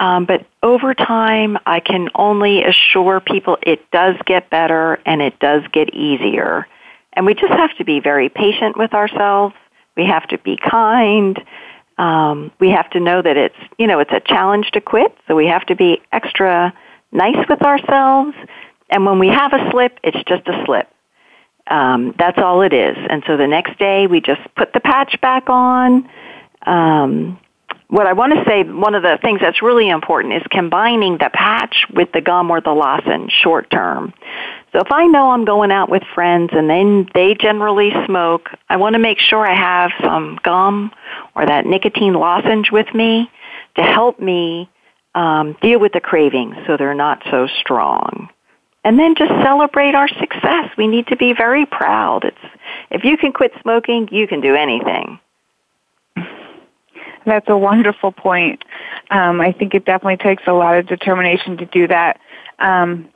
[0.00, 5.38] Um, but over time, I can only assure people it does get better and it
[5.40, 6.66] does get easier.
[7.14, 9.54] And we just have to be very patient with ourselves.
[9.96, 11.42] We have to be kind.
[11.98, 15.34] Um, we have to know that it's, you know, it's a challenge to quit, so
[15.34, 16.72] we have to be extra
[17.10, 18.36] nice with ourselves.
[18.90, 20.88] And when we have a slip, it's just a slip.
[21.66, 22.96] Um, that's all it is.
[23.10, 26.08] And so the next day, we just put the patch back on.
[26.62, 27.38] Um,
[27.88, 31.30] what I want to say, one of the things that's really important is combining the
[31.32, 34.12] patch with the gum or the lozenge short term.
[34.72, 38.76] So if I know I'm going out with friends and then they generally smoke, I
[38.76, 40.90] want to make sure I have some gum
[41.34, 43.30] or that nicotine lozenge with me
[43.76, 44.68] to help me
[45.14, 48.28] um, deal with the cravings so they're not so strong.
[48.84, 50.70] And then just celebrate our success.
[50.76, 52.24] We need to be very proud.
[52.24, 52.54] It's
[52.90, 55.18] if you can quit smoking, you can do anything.
[57.26, 58.64] That's a wonderful point.
[59.10, 62.20] Um, I think it definitely takes a lot of determination to do that.
[62.58, 63.10] Um,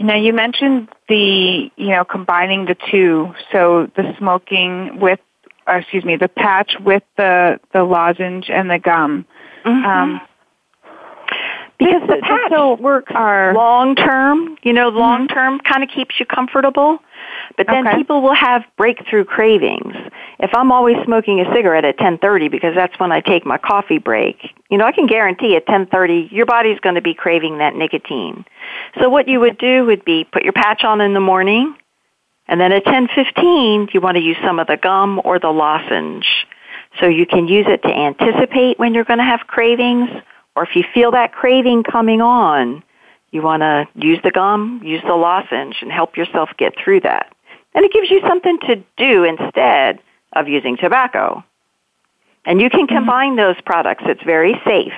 [0.00, 5.20] now you mentioned the you know combining the two, so the smoking with,
[5.66, 9.26] or excuse me, the patch with the the lozenge and the gum.
[9.64, 9.84] Mm-hmm.
[9.84, 10.20] Um,
[11.78, 14.56] because the patch works long term.
[14.62, 15.72] You know, long term mm-hmm.
[15.72, 16.98] kind of keeps you comfortable.
[17.56, 17.96] But then okay.
[17.96, 19.94] people will have breakthrough cravings.
[20.38, 23.98] If I'm always smoking a cigarette at 10:30 because that's when I take my coffee
[23.98, 27.74] break, you know, I can guarantee at 10:30 your body's going to be craving that
[27.74, 28.44] nicotine.
[29.00, 31.74] So what you would do would be put your patch on in the morning,
[32.48, 36.46] and then at 10:15 you want to use some of the gum or the lozenge.
[37.00, 40.10] So you can use it to anticipate when you're going to have cravings,
[40.54, 42.82] or if you feel that craving coming on,
[43.32, 47.34] you want to use the gum, use the lozenge, and help yourself get through that.
[47.74, 49.98] And it gives you something to do instead
[50.34, 51.42] of using tobacco.
[52.44, 52.96] And you can mm-hmm.
[52.96, 54.04] combine those products.
[54.06, 54.92] It's very safe.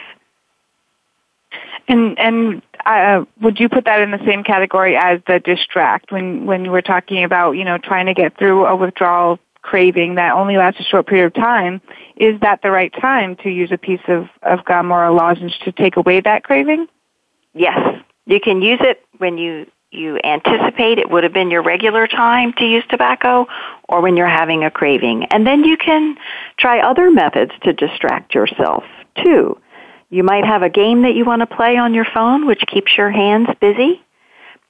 [1.86, 6.46] And and uh, would you put that in the same category as the distract when
[6.46, 10.32] when you were talking about you know trying to get through a withdrawal craving that
[10.32, 11.80] only lasts a short period of time?
[12.16, 15.58] Is that the right time to use a piece of of gum or a lozenge
[15.64, 16.86] to take away that craving?
[17.52, 17.78] Yes,
[18.26, 22.52] you can use it when you you anticipate it would have been your regular time
[22.54, 23.46] to use tobacco
[23.88, 25.24] or when you're having a craving.
[25.26, 26.16] And then you can
[26.58, 28.82] try other methods to distract yourself
[29.22, 29.56] too.
[30.10, 32.96] You might have a game that you want to play on your phone which keeps
[32.96, 34.02] your hands busy.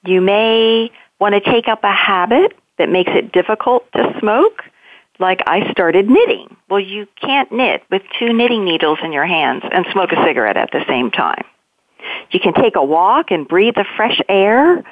[0.05, 4.61] You may want to take up a habit that makes it difficult to smoke.
[5.17, 6.55] Like I started knitting.
[6.69, 10.57] Well, you can't knit with two knitting needles in your hands and smoke a cigarette
[10.57, 11.45] at the same time.
[12.31, 14.83] You can take a walk and breathe the fresh air.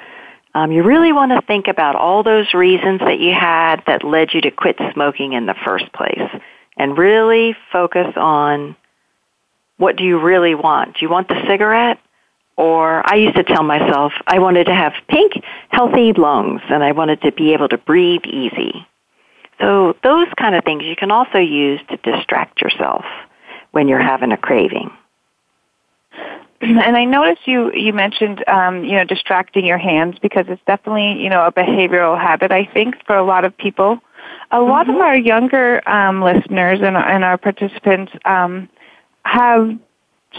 [0.54, 4.32] Um, you really want to think about all those reasons that you had that led
[4.32, 6.30] you to quit smoking in the first place
[6.76, 8.76] and really focus on
[9.76, 10.94] what do you really want?
[10.94, 11.98] Do you want the cigarette?
[12.56, 15.32] Or I used to tell myself I wanted to have pink,
[15.70, 18.86] healthy lungs and I wanted to be able to breathe easy.
[19.60, 23.04] So those kind of things you can also use to distract yourself
[23.72, 24.90] when you're having a craving.
[26.64, 31.22] And I noticed you you mentioned um, you know distracting your hands because it's definitely
[31.22, 33.98] you know a behavioral habit I think for a lot of people.
[34.50, 34.70] A mm-hmm.
[34.70, 35.02] lot of mm-hmm.
[35.02, 38.68] our younger um, listeners and, and our participants um,
[39.24, 39.78] have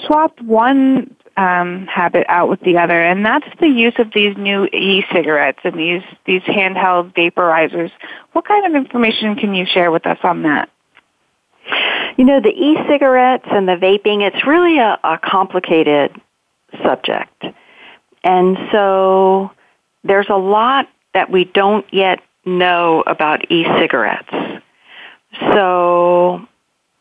[0.06, 4.66] swapped one um, habit out with the other, and that's the use of these new
[4.66, 7.92] e-cigarettes and these these handheld vaporizers.
[8.32, 10.70] What kind of information can you share with us on that?
[12.18, 16.12] You know, the e-cigarettes and the vaping, it's really a, a complicated
[16.84, 17.44] subject.
[18.24, 19.52] And so
[20.04, 24.62] there's a lot that we don't yet know about e-cigarettes.
[25.54, 26.48] So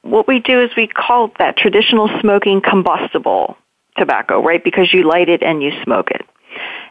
[0.03, 3.57] what we do is we call that traditional smoking combustible
[3.97, 4.63] tobacco, right?
[4.63, 6.27] Because you light it and you smoke it.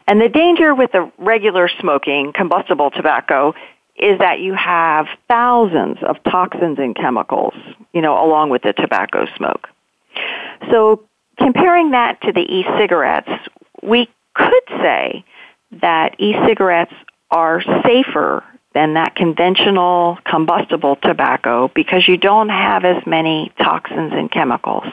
[0.06, 3.54] And the danger with the regular smoking combustible tobacco
[3.96, 7.54] is that you have thousands of toxins and chemicals,
[7.92, 9.68] you know, along with the tobacco smoke.
[10.70, 11.04] So
[11.38, 13.30] comparing that to the e-cigarettes,
[13.82, 15.24] we could say
[15.80, 16.94] that e-cigarettes
[17.30, 24.30] are safer than that conventional combustible tobacco because you don't have as many toxins and
[24.30, 24.84] chemicals.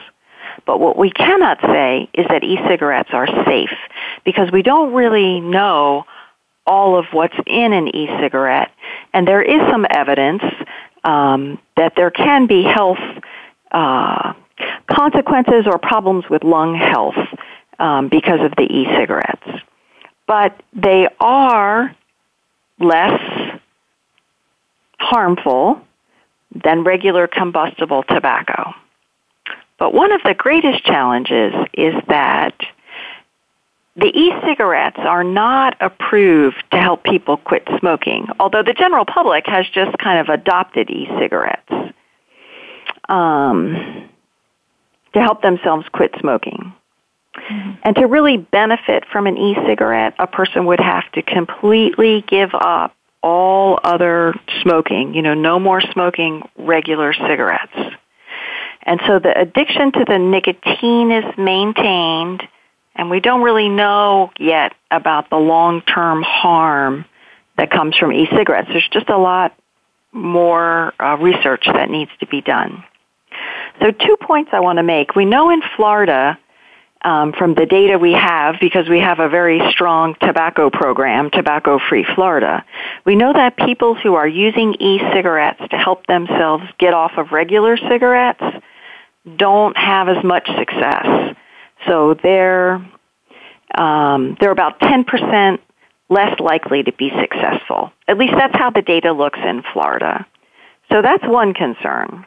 [0.64, 3.76] But what we cannot say is that e-cigarettes are safe
[4.24, 6.04] because we don't really know
[6.66, 8.70] all of what's in an e-cigarette.
[9.12, 10.42] And there is some evidence
[11.04, 12.98] um, that there can be health
[13.72, 14.34] uh,
[14.86, 17.16] consequences or problems with lung health
[17.78, 19.46] um, because of the e-cigarettes.
[20.26, 21.94] But they are
[22.78, 23.20] less
[24.98, 25.80] harmful
[26.64, 28.72] than regular combustible tobacco.
[29.78, 32.54] But one of the greatest challenges is that
[33.96, 39.66] the e-cigarettes are not approved to help people quit smoking, although the general public has
[39.68, 41.94] just kind of adopted e-cigarettes.
[43.08, 44.08] Um,
[45.12, 46.72] to help themselves quit smoking.
[47.36, 47.70] Mm-hmm.
[47.82, 52.94] And to really benefit from an e-cigarette, a person would have to completely give up
[53.22, 57.76] all other smoking, you know, no more smoking regular cigarettes.
[58.82, 62.42] And so the addiction to the nicotine is maintained,
[62.94, 67.04] and we don't really know yet about the long-term harm
[67.56, 68.68] that comes from e-cigarettes.
[68.70, 69.56] There's just a lot
[70.12, 72.84] more uh, research that needs to be done.
[73.80, 75.14] So two points I want to make.
[75.14, 76.38] We know in Florida
[77.04, 81.80] um, from the data we have, because we have a very strong tobacco program, Tobacco
[81.88, 82.64] Free Florida,
[83.04, 87.76] we know that people who are using e-cigarettes to help themselves get off of regular
[87.76, 88.44] cigarettes
[89.36, 91.34] don't have as much success.
[91.86, 92.86] So they're
[93.76, 95.58] um, they're about 10%
[96.08, 97.90] less likely to be successful.
[98.06, 100.26] At least that's how the data looks in Florida.
[100.90, 102.26] So that's one concern.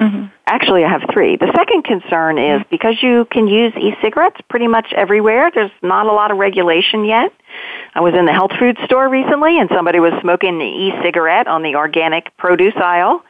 [0.00, 0.26] Mm-hmm.
[0.46, 1.36] Actually, I have three.
[1.36, 2.68] The second concern is mm-hmm.
[2.70, 7.32] because you can use e-cigarettes pretty much everywhere, there's not a lot of regulation yet.
[7.94, 11.62] I was in the health food store recently and somebody was smoking an e-cigarette on
[11.62, 13.22] the organic produce aisle.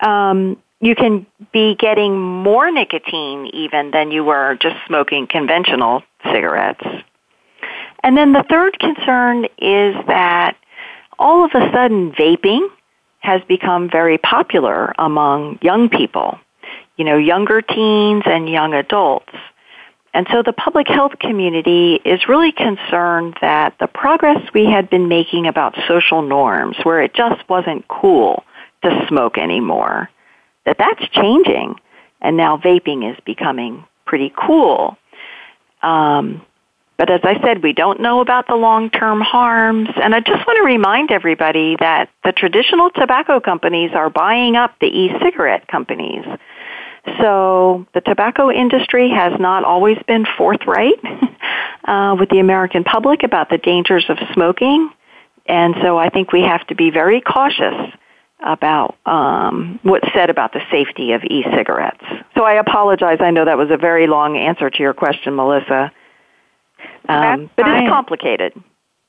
[0.00, 6.84] Um, you can be getting more nicotine even than you were just smoking conventional cigarettes.
[8.02, 10.56] And then the third concern is that
[11.18, 12.68] all of a sudden vaping
[13.20, 16.38] has become very popular among young people,
[16.98, 19.32] you know, younger teens and young adults.
[20.12, 25.08] And so the public health community is really concerned that the progress we had been
[25.08, 28.44] making about social norms, where it just wasn't cool
[28.82, 30.10] to smoke anymore,
[30.66, 31.76] that that's changing.
[32.20, 34.96] And now vaping is becoming pretty cool.
[35.82, 36.42] Um,
[36.96, 39.88] but as I said, we don't know about the long-term harms.
[40.00, 44.78] And I just want to remind everybody that the traditional tobacco companies are buying up
[44.80, 46.24] the e-cigarette companies.
[47.20, 51.00] So the tobacco industry has not always been forthright
[51.84, 54.90] uh, with the American public about the dangers of smoking.
[55.46, 57.92] And so I think we have to be very cautious
[58.44, 62.04] about um, what's said about the safety of e-cigarettes.
[62.36, 63.18] So I apologize.
[63.20, 65.90] I know that was a very long answer to your question, Melissa.
[67.08, 68.52] Um, but it's complicated.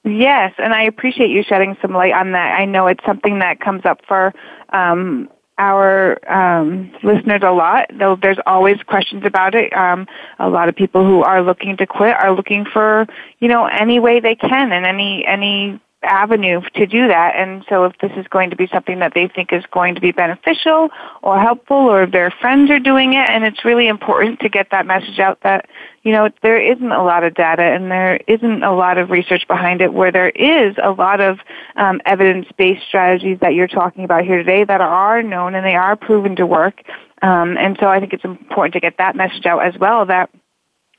[0.04, 2.60] Yes, and I appreciate you shedding some light on that.
[2.60, 4.34] I know it's something that comes up for
[4.70, 7.90] um, our um, listeners a lot.
[7.98, 9.74] Though there's always questions about it.
[9.74, 10.08] Um,
[10.38, 13.08] a lot of people who are looking to quit are looking for
[13.40, 17.36] you know any way they can and any any avenue to do that.
[17.36, 20.02] And so if this is going to be something that they think is going to
[20.02, 20.90] be beneficial
[21.22, 24.86] or helpful or their friends are doing it, and it's really important to get that
[24.86, 25.68] message out that,
[26.04, 29.48] you know, there isn't a lot of data and there isn't a lot of research
[29.48, 31.40] behind it where there is a lot of
[31.76, 35.96] um, evidence-based strategies that you're talking about here today that are known and they are
[35.96, 36.82] proven to work.
[37.22, 40.30] Um, and so I think it's important to get that message out as well that,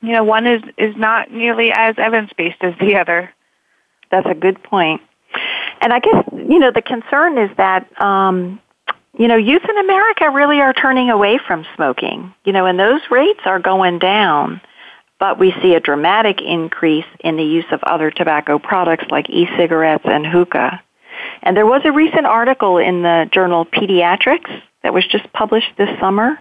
[0.01, 3.31] you know, one is, is not nearly as evidence-based as the other.
[4.11, 5.01] That's a good point.
[5.81, 8.59] And I guess, you know, the concern is that, um,
[9.17, 13.01] you know, youth in America really are turning away from smoking, you know, and those
[13.09, 14.61] rates are going down.
[15.19, 20.05] But we see a dramatic increase in the use of other tobacco products like e-cigarettes
[20.05, 20.81] and hookah.
[21.41, 25.89] And there was a recent article in the journal Pediatrics that was just published this
[25.99, 26.39] summer,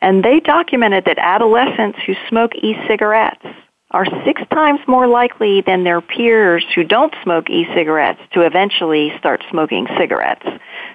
[0.00, 3.44] and they documented that adolescents who smoke e-cigarettes
[3.90, 9.42] are six times more likely than their peers who don't smoke e-cigarettes to eventually start
[9.50, 10.46] smoking cigarettes.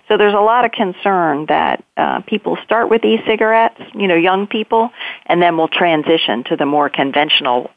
[0.08, 4.46] So there's a lot of concern that uh, people start with e-cigarettes, you know, young
[4.46, 4.92] people,
[5.26, 7.72] and then will transition to the more conventional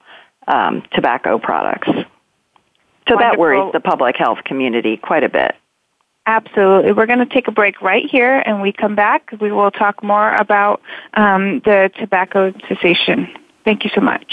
[0.47, 1.89] um, tobacco products.
[1.89, 3.19] So Wonderful.
[3.19, 5.55] that worries the public health community quite a bit.
[6.27, 6.93] Absolutely.
[6.93, 9.31] We're going to take a break right here, and we come back.
[9.41, 10.83] We will talk more about
[11.15, 13.29] um, the tobacco cessation.
[13.65, 14.33] Thank you so much.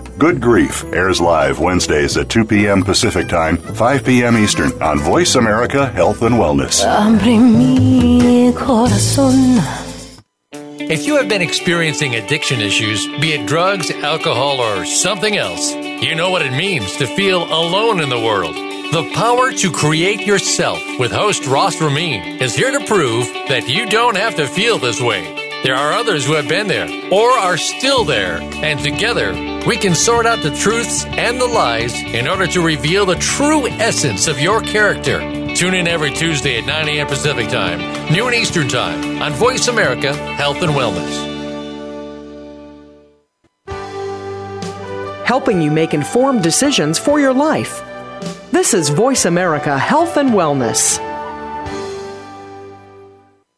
[0.21, 2.83] Good Grief airs live Wednesdays at 2 p.m.
[2.83, 4.37] Pacific Time, 5 p.m.
[4.37, 6.83] Eastern on Voice America Health and Wellness.
[10.53, 16.13] If you have been experiencing addiction issues, be it drugs, alcohol, or something else, you
[16.13, 18.53] know what it means to feel alone in the world.
[18.93, 23.87] The Power to Create Yourself with host Ross Ramin is here to prove that you
[23.87, 25.40] don't have to feel this way.
[25.63, 29.31] There are others who have been there or are still there, and together
[29.67, 33.67] we can sort out the truths and the lies in order to reveal the true
[33.67, 35.19] essence of your character.
[35.53, 37.05] Tune in every Tuesday at 9 a.m.
[37.05, 37.79] Pacific Time,
[38.11, 41.29] noon Eastern Time on Voice America Health and Wellness.
[45.25, 47.83] Helping you make informed decisions for your life.
[48.51, 51.10] This is Voice America Health and Wellness.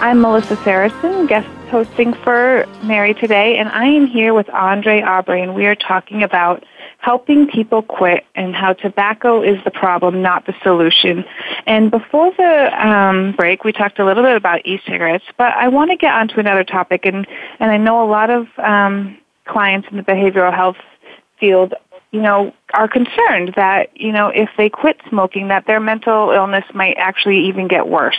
[0.00, 5.42] I'm Melissa Saracen, guest hosting for Mary today, and I am here with Andree Aubrey,
[5.42, 6.64] and we are talking about
[6.98, 11.24] helping people quit and how tobacco is the problem, not the solution.
[11.66, 15.90] And before the um, break, we talked a little bit about e-cigarettes, but I want
[15.90, 17.26] to get onto another topic, and,
[17.60, 20.76] and I know a lot of um, clients in the behavioral health
[21.38, 21.74] field
[22.12, 26.64] you know, are concerned that, you know, if they quit smoking, that their mental illness
[26.74, 28.18] might actually even get worse.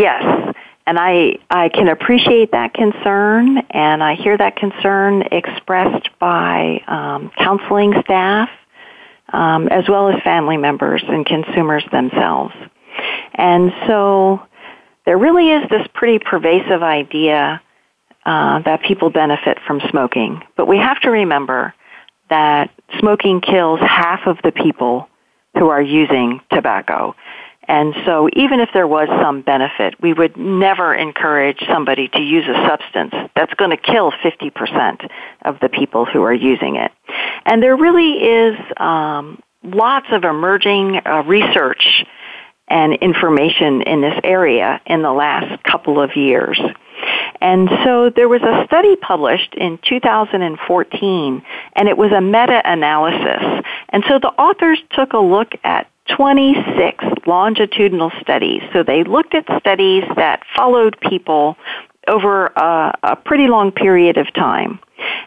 [0.00, 0.54] Yes,
[0.86, 7.30] and I, I can appreciate that concern, and I hear that concern expressed by um,
[7.36, 8.48] counseling staff
[9.30, 12.54] um, as well as family members and consumers themselves.
[13.34, 14.40] And so
[15.04, 17.60] there really is this pretty pervasive idea
[18.24, 20.42] uh, that people benefit from smoking.
[20.56, 21.74] But we have to remember
[22.30, 25.10] that smoking kills half of the people
[25.58, 27.14] who are using tobacco.
[27.70, 32.44] And so even if there was some benefit, we would never encourage somebody to use
[32.48, 35.08] a substance that's going to kill 50%
[35.42, 36.90] of the people who are using it.
[37.46, 42.04] And there really is um, lots of emerging uh, research
[42.66, 46.60] and information in this area in the last couple of years.
[47.40, 51.42] And so there was a study published in 2014,
[51.76, 53.64] and it was a meta-analysis.
[53.90, 58.62] And so the authors took a look at 26 longitudinal studies.
[58.72, 61.56] So they looked at studies that followed people
[62.08, 64.80] over a, a pretty long period of time.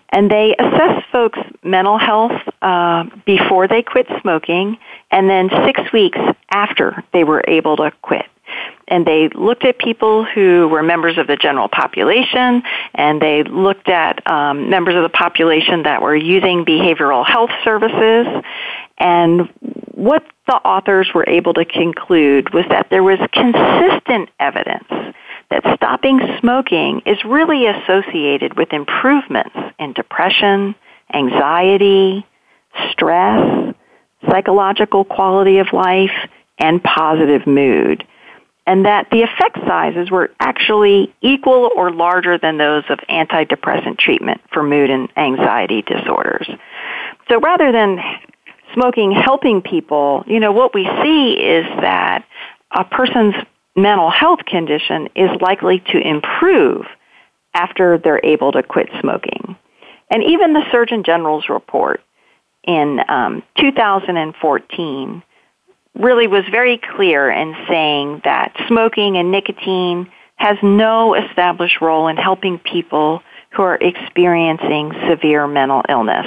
[0.10, 4.78] And they assessed folks' mental health uh, before they quit smoking
[5.12, 6.20] and then six weeks
[6.52, 8.26] after they were able to quit.
[8.88, 12.62] And they looked at people who were members of the general population,
[12.94, 18.28] and they looked at um, members of the population that were using behavioral health services,
[18.98, 19.50] and
[19.92, 25.16] what the authors were able to conclude was that there was consistent evidence
[25.50, 30.76] that stopping smoking is really associated with improvements in depression,
[31.14, 32.26] anxiety,
[32.92, 33.76] stress,
[34.30, 36.12] psychological quality of life,
[36.58, 38.06] and positive mood.
[38.66, 44.42] And that the effect sizes were actually equal or larger than those of antidepressant treatment
[44.54, 46.50] for mood and anxiety disorders.
[47.30, 48.00] So rather than
[48.74, 52.26] smoking helping people, you know, what we see is that
[52.72, 53.36] a person's
[53.76, 56.86] mental health condition is likely to improve
[57.54, 59.56] after they're able to quit smoking.
[60.10, 62.02] And even the Surgeon General's report
[62.64, 65.24] in um, 2014
[65.96, 72.18] really was very clear in saying that smoking and nicotine has no established role in
[72.18, 73.22] helping people
[73.52, 76.26] who are experiencing severe mental illness.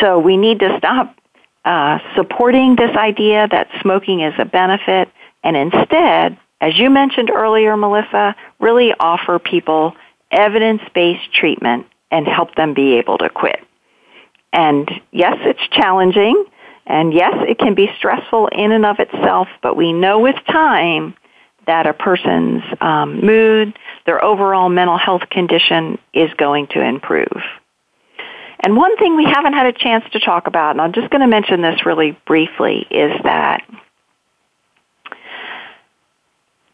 [0.00, 1.16] So we need to stop
[1.64, 5.08] uh, supporting this idea that smoking is a benefit
[5.42, 9.94] and instead as you mentioned earlier, Melissa, really offer people
[10.30, 13.60] evidence-based treatment and help them be able to quit.
[14.52, 16.44] And yes, it's challenging,
[16.86, 21.14] and yes, it can be stressful in and of itself, but we know with time
[21.66, 27.42] that a person's um, mood, their overall mental health condition is going to improve.
[28.62, 31.22] And one thing we haven't had a chance to talk about, and I'm just going
[31.22, 33.62] to mention this really briefly, is that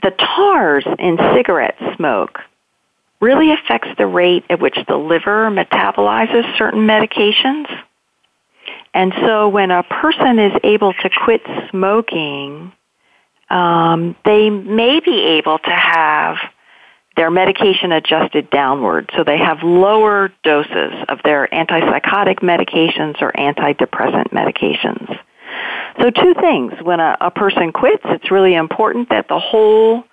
[0.03, 2.41] the tars in cigarette smoke
[3.21, 7.67] really affects the rate at which the liver metabolizes certain medications.
[8.93, 12.73] And so when a person is able to quit smoking,
[13.49, 16.37] um, they may be able to have
[17.17, 19.11] their medication adjusted downward.
[19.17, 25.19] So they have lower doses of their antipsychotic medications or antidepressant medications.
[26.01, 26.75] So two things.
[26.83, 30.05] When a, a person quits, it's really important that the whole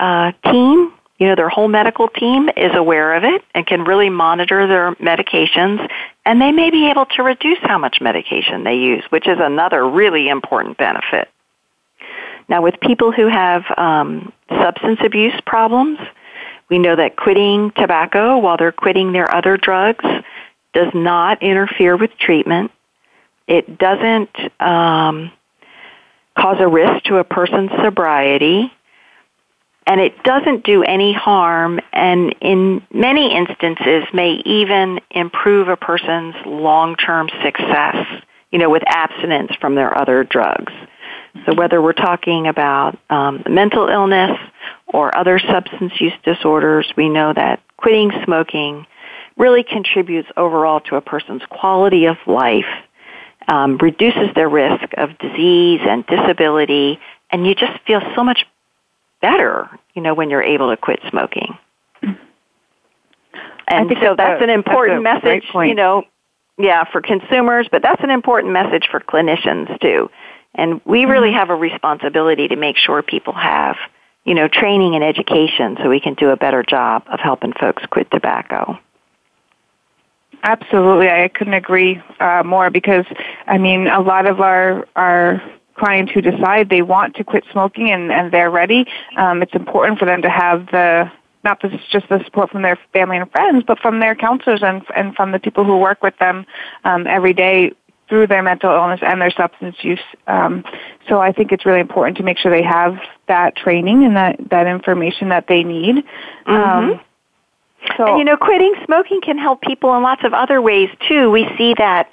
[0.00, 4.10] uh, team, you know, their whole medical team is aware of it and can really
[4.10, 5.88] monitor their medications
[6.24, 9.88] and they may be able to reduce how much medication they use, which is another
[9.88, 11.28] really important benefit.
[12.48, 15.98] Now, with people who have um, substance abuse problems,
[16.70, 20.04] we know that quitting tobacco while they're quitting their other drugs
[20.74, 22.70] does not interfere with treatment.
[23.46, 25.32] It doesn't um,
[26.38, 28.72] cause a risk to a person's sobriety.
[29.86, 36.34] And it doesn't do any harm, and in many instances, may even improve a person's
[36.44, 37.96] long term success,
[38.52, 40.74] you know, with abstinence from their other drugs.
[41.46, 44.38] So whether we're talking about um, mental illness
[44.92, 48.86] or other substance use disorders, we know that quitting smoking
[49.36, 52.66] really contributes overall to a person's quality of life,
[53.46, 56.98] um, reduces their risk of disease and disability,
[57.30, 58.46] and you just feel so much
[59.20, 61.56] better, you know, when you're able to quit smoking.
[63.70, 66.04] And so that's, an important that's message, you know,
[66.56, 70.10] yeah, for consumers, but that's an important message for clinicians too.
[70.54, 73.76] And we really have a responsibility to make sure people have,
[74.28, 77.82] you know, training and education so we can do a better job of helping folks
[77.86, 78.78] quit tobacco.
[80.42, 83.06] Absolutely, I couldn't agree uh, more because
[83.46, 85.42] I mean a lot of our our
[85.76, 88.84] clients who decide they want to quit smoking and, and they're ready,
[89.16, 91.10] um, it's important for them to have the
[91.42, 95.14] not just the support from their family and friends, but from their counselors and and
[95.14, 96.44] from the people who work with them
[96.84, 97.72] um, every day
[98.08, 100.00] through their mental illness and their substance use.
[100.26, 100.64] Um,
[101.08, 104.36] so I think it's really important to make sure they have that training and that,
[104.50, 105.96] that information that they need.
[105.96, 106.50] Mm-hmm.
[106.50, 107.00] Um,
[107.96, 111.30] so, and you know, quitting smoking can help people in lots of other ways too.
[111.30, 112.10] We see that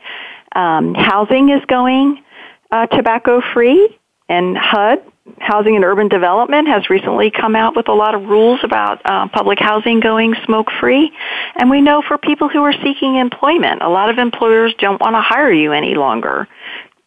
[0.55, 2.23] um, housing is going
[2.71, 3.97] uh, tobacco free,
[4.29, 4.99] and HUD
[5.39, 9.27] Housing and Urban Development has recently come out with a lot of rules about uh,
[9.29, 11.11] public housing going smoke free.
[11.55, 15.15] And we know for people who are seeking employment, a lot of employers don't want
[15.15, 16.47] to hire you any longer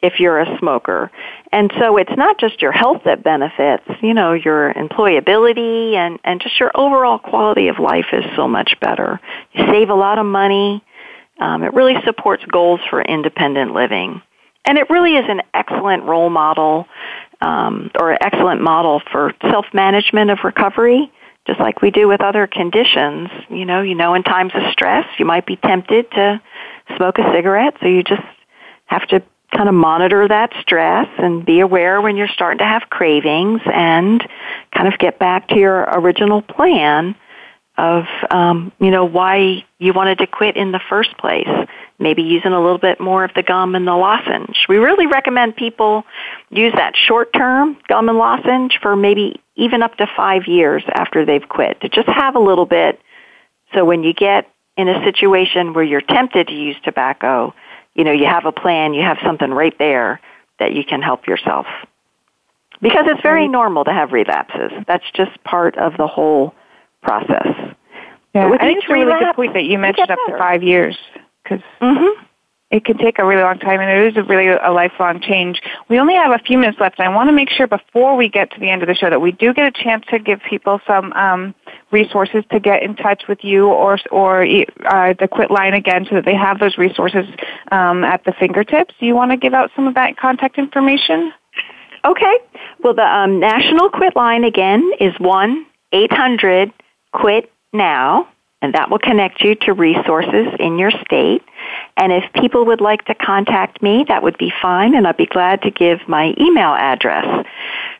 [0.01, 1.11] if you're a smoker.
[1.51, 6.41] And so it's not just your health that benefits, you know, your employability and, and
[6.41, 9.21] just your overall quality of life is so much better.
[9.53, 10.85] You save a lot of money.
[11.41, 14.23] Um, it really supports goals for independent living.
[14.65, 16.87] And it really is an excellent role model
[17.41, 21.11] um, or an excellent model for self-management of recovery,
[21.47, 23.31] just like we do with other conditions.
[23.49, 26.41] You know, you know, in times of stress, you might be tempted to
[26.97, 28.23] smoke a cigarette, so you just
[28.87, 29.23] have to
[29.55, 34.23] kind of monitor that stress and be aware when you're starting to have cravings and
[34.75, 37.15] kind of get back to your original plan
[37.79, 41.49] of um, you know why you wanted to quit in the first place.
[42.01, 44.67] Maybe using a little bit more of the gum and the lozenge.
[44.69, 46.05] We really recommend people
[46.51, 51.25] use that short term gum and lozenge for maybe even up to five years after
[51.25, 53.01] they've quit to just have a little bit.
[53.75, 57.55] So when you get in a situation where you're tempted to use tobacco,
[57.99, 60.21] you know you have a plan, you have something right there
[60.59, 61.67] that you can help yourself.
[62.81, 64.71] Because it's very normal to have relapses.
[64.87, 66.55] That's just part of the whole
[67.03, 67.49] process.
[68.35, 70.97] Yeah, I think it's a really good point that you mentioned up to five years
[71.43, 72.25] because mm-hmm.
[72.71, 75.63] It can take a really long time, and it is a really a lifelong change.
[75.89, 78.29] We only have a few minutes left, and I want to make sure before we
[78.29, 80.41] get to the end of the show that we do get a chance to give
[80.49, 81.55] people some um,
[81.91, 86.17] resources to get in touch with you or or uh, the Quit line again, so
[86.17, 87.25] that they have those resources
[87.73, 88.95] um, at the fingertips.
[89.01, 91.33] Do you want to give out some of that contact information?
[92.05, 92.39] Okay.
[92.81, 96.71] Well, the um, national Quit line again is one eight hundred
[97.13, 98.29] Quit Now
[98.61, 101.43] and that will connect you to resources in your state.
[101.99, 105.27] And if people would like to contact me, that would be fine, and I'd be
[105.27, 107.45] glad to give my email address.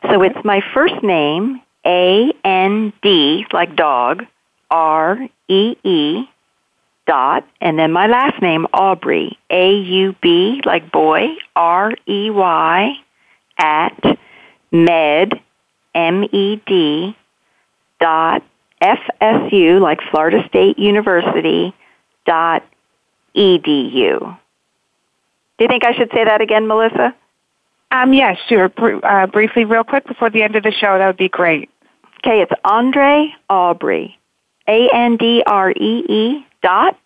[0.09, 4.25] So it's my first name, A N D, like dog,
[4.71, 5.19] R
[5.49, 6.29] E E
[7.07, 11.27] dot, and then my last name, Aubrey, A U B, like boy,
[11.57, 12.93] R E Y,
[13.57, 14.17] at
[14.71, 15.41] med,
[15.93, 17.17] M E D,
[17.99, 18.43] dot
[18.81, 21.73] FSU, like Florida State University,
[22.25, 22.63] dot
[23.35, 24.37] edu.
[25.57, 27.15] Do you think I should say that again, Melissa?
[27.91, 28.69] Um, yes, sure.
[28.69, 31.69] Br- uh, briefly, real quick, before the end of the show, that would be great.
[32.19, 34.17] Okay, it's Andree Aubrey,
[34.67, 36.99] A N D R E E dot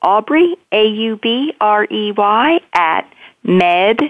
[0.00, 3.12] Aubrey, A U B R E Y, at
[3.42, 4.00] med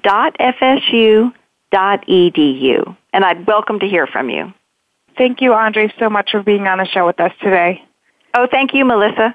[0.00, 1.32] dot FSU
[1.70, 2.96] dot edu.
[3.12, 4.52] And I'd welcome to hear from you.
[5.16, 7.84] Thank you, Andree, so much for being on the show with us today.
[8.36, 9.34] Oh, thank you, Melissa.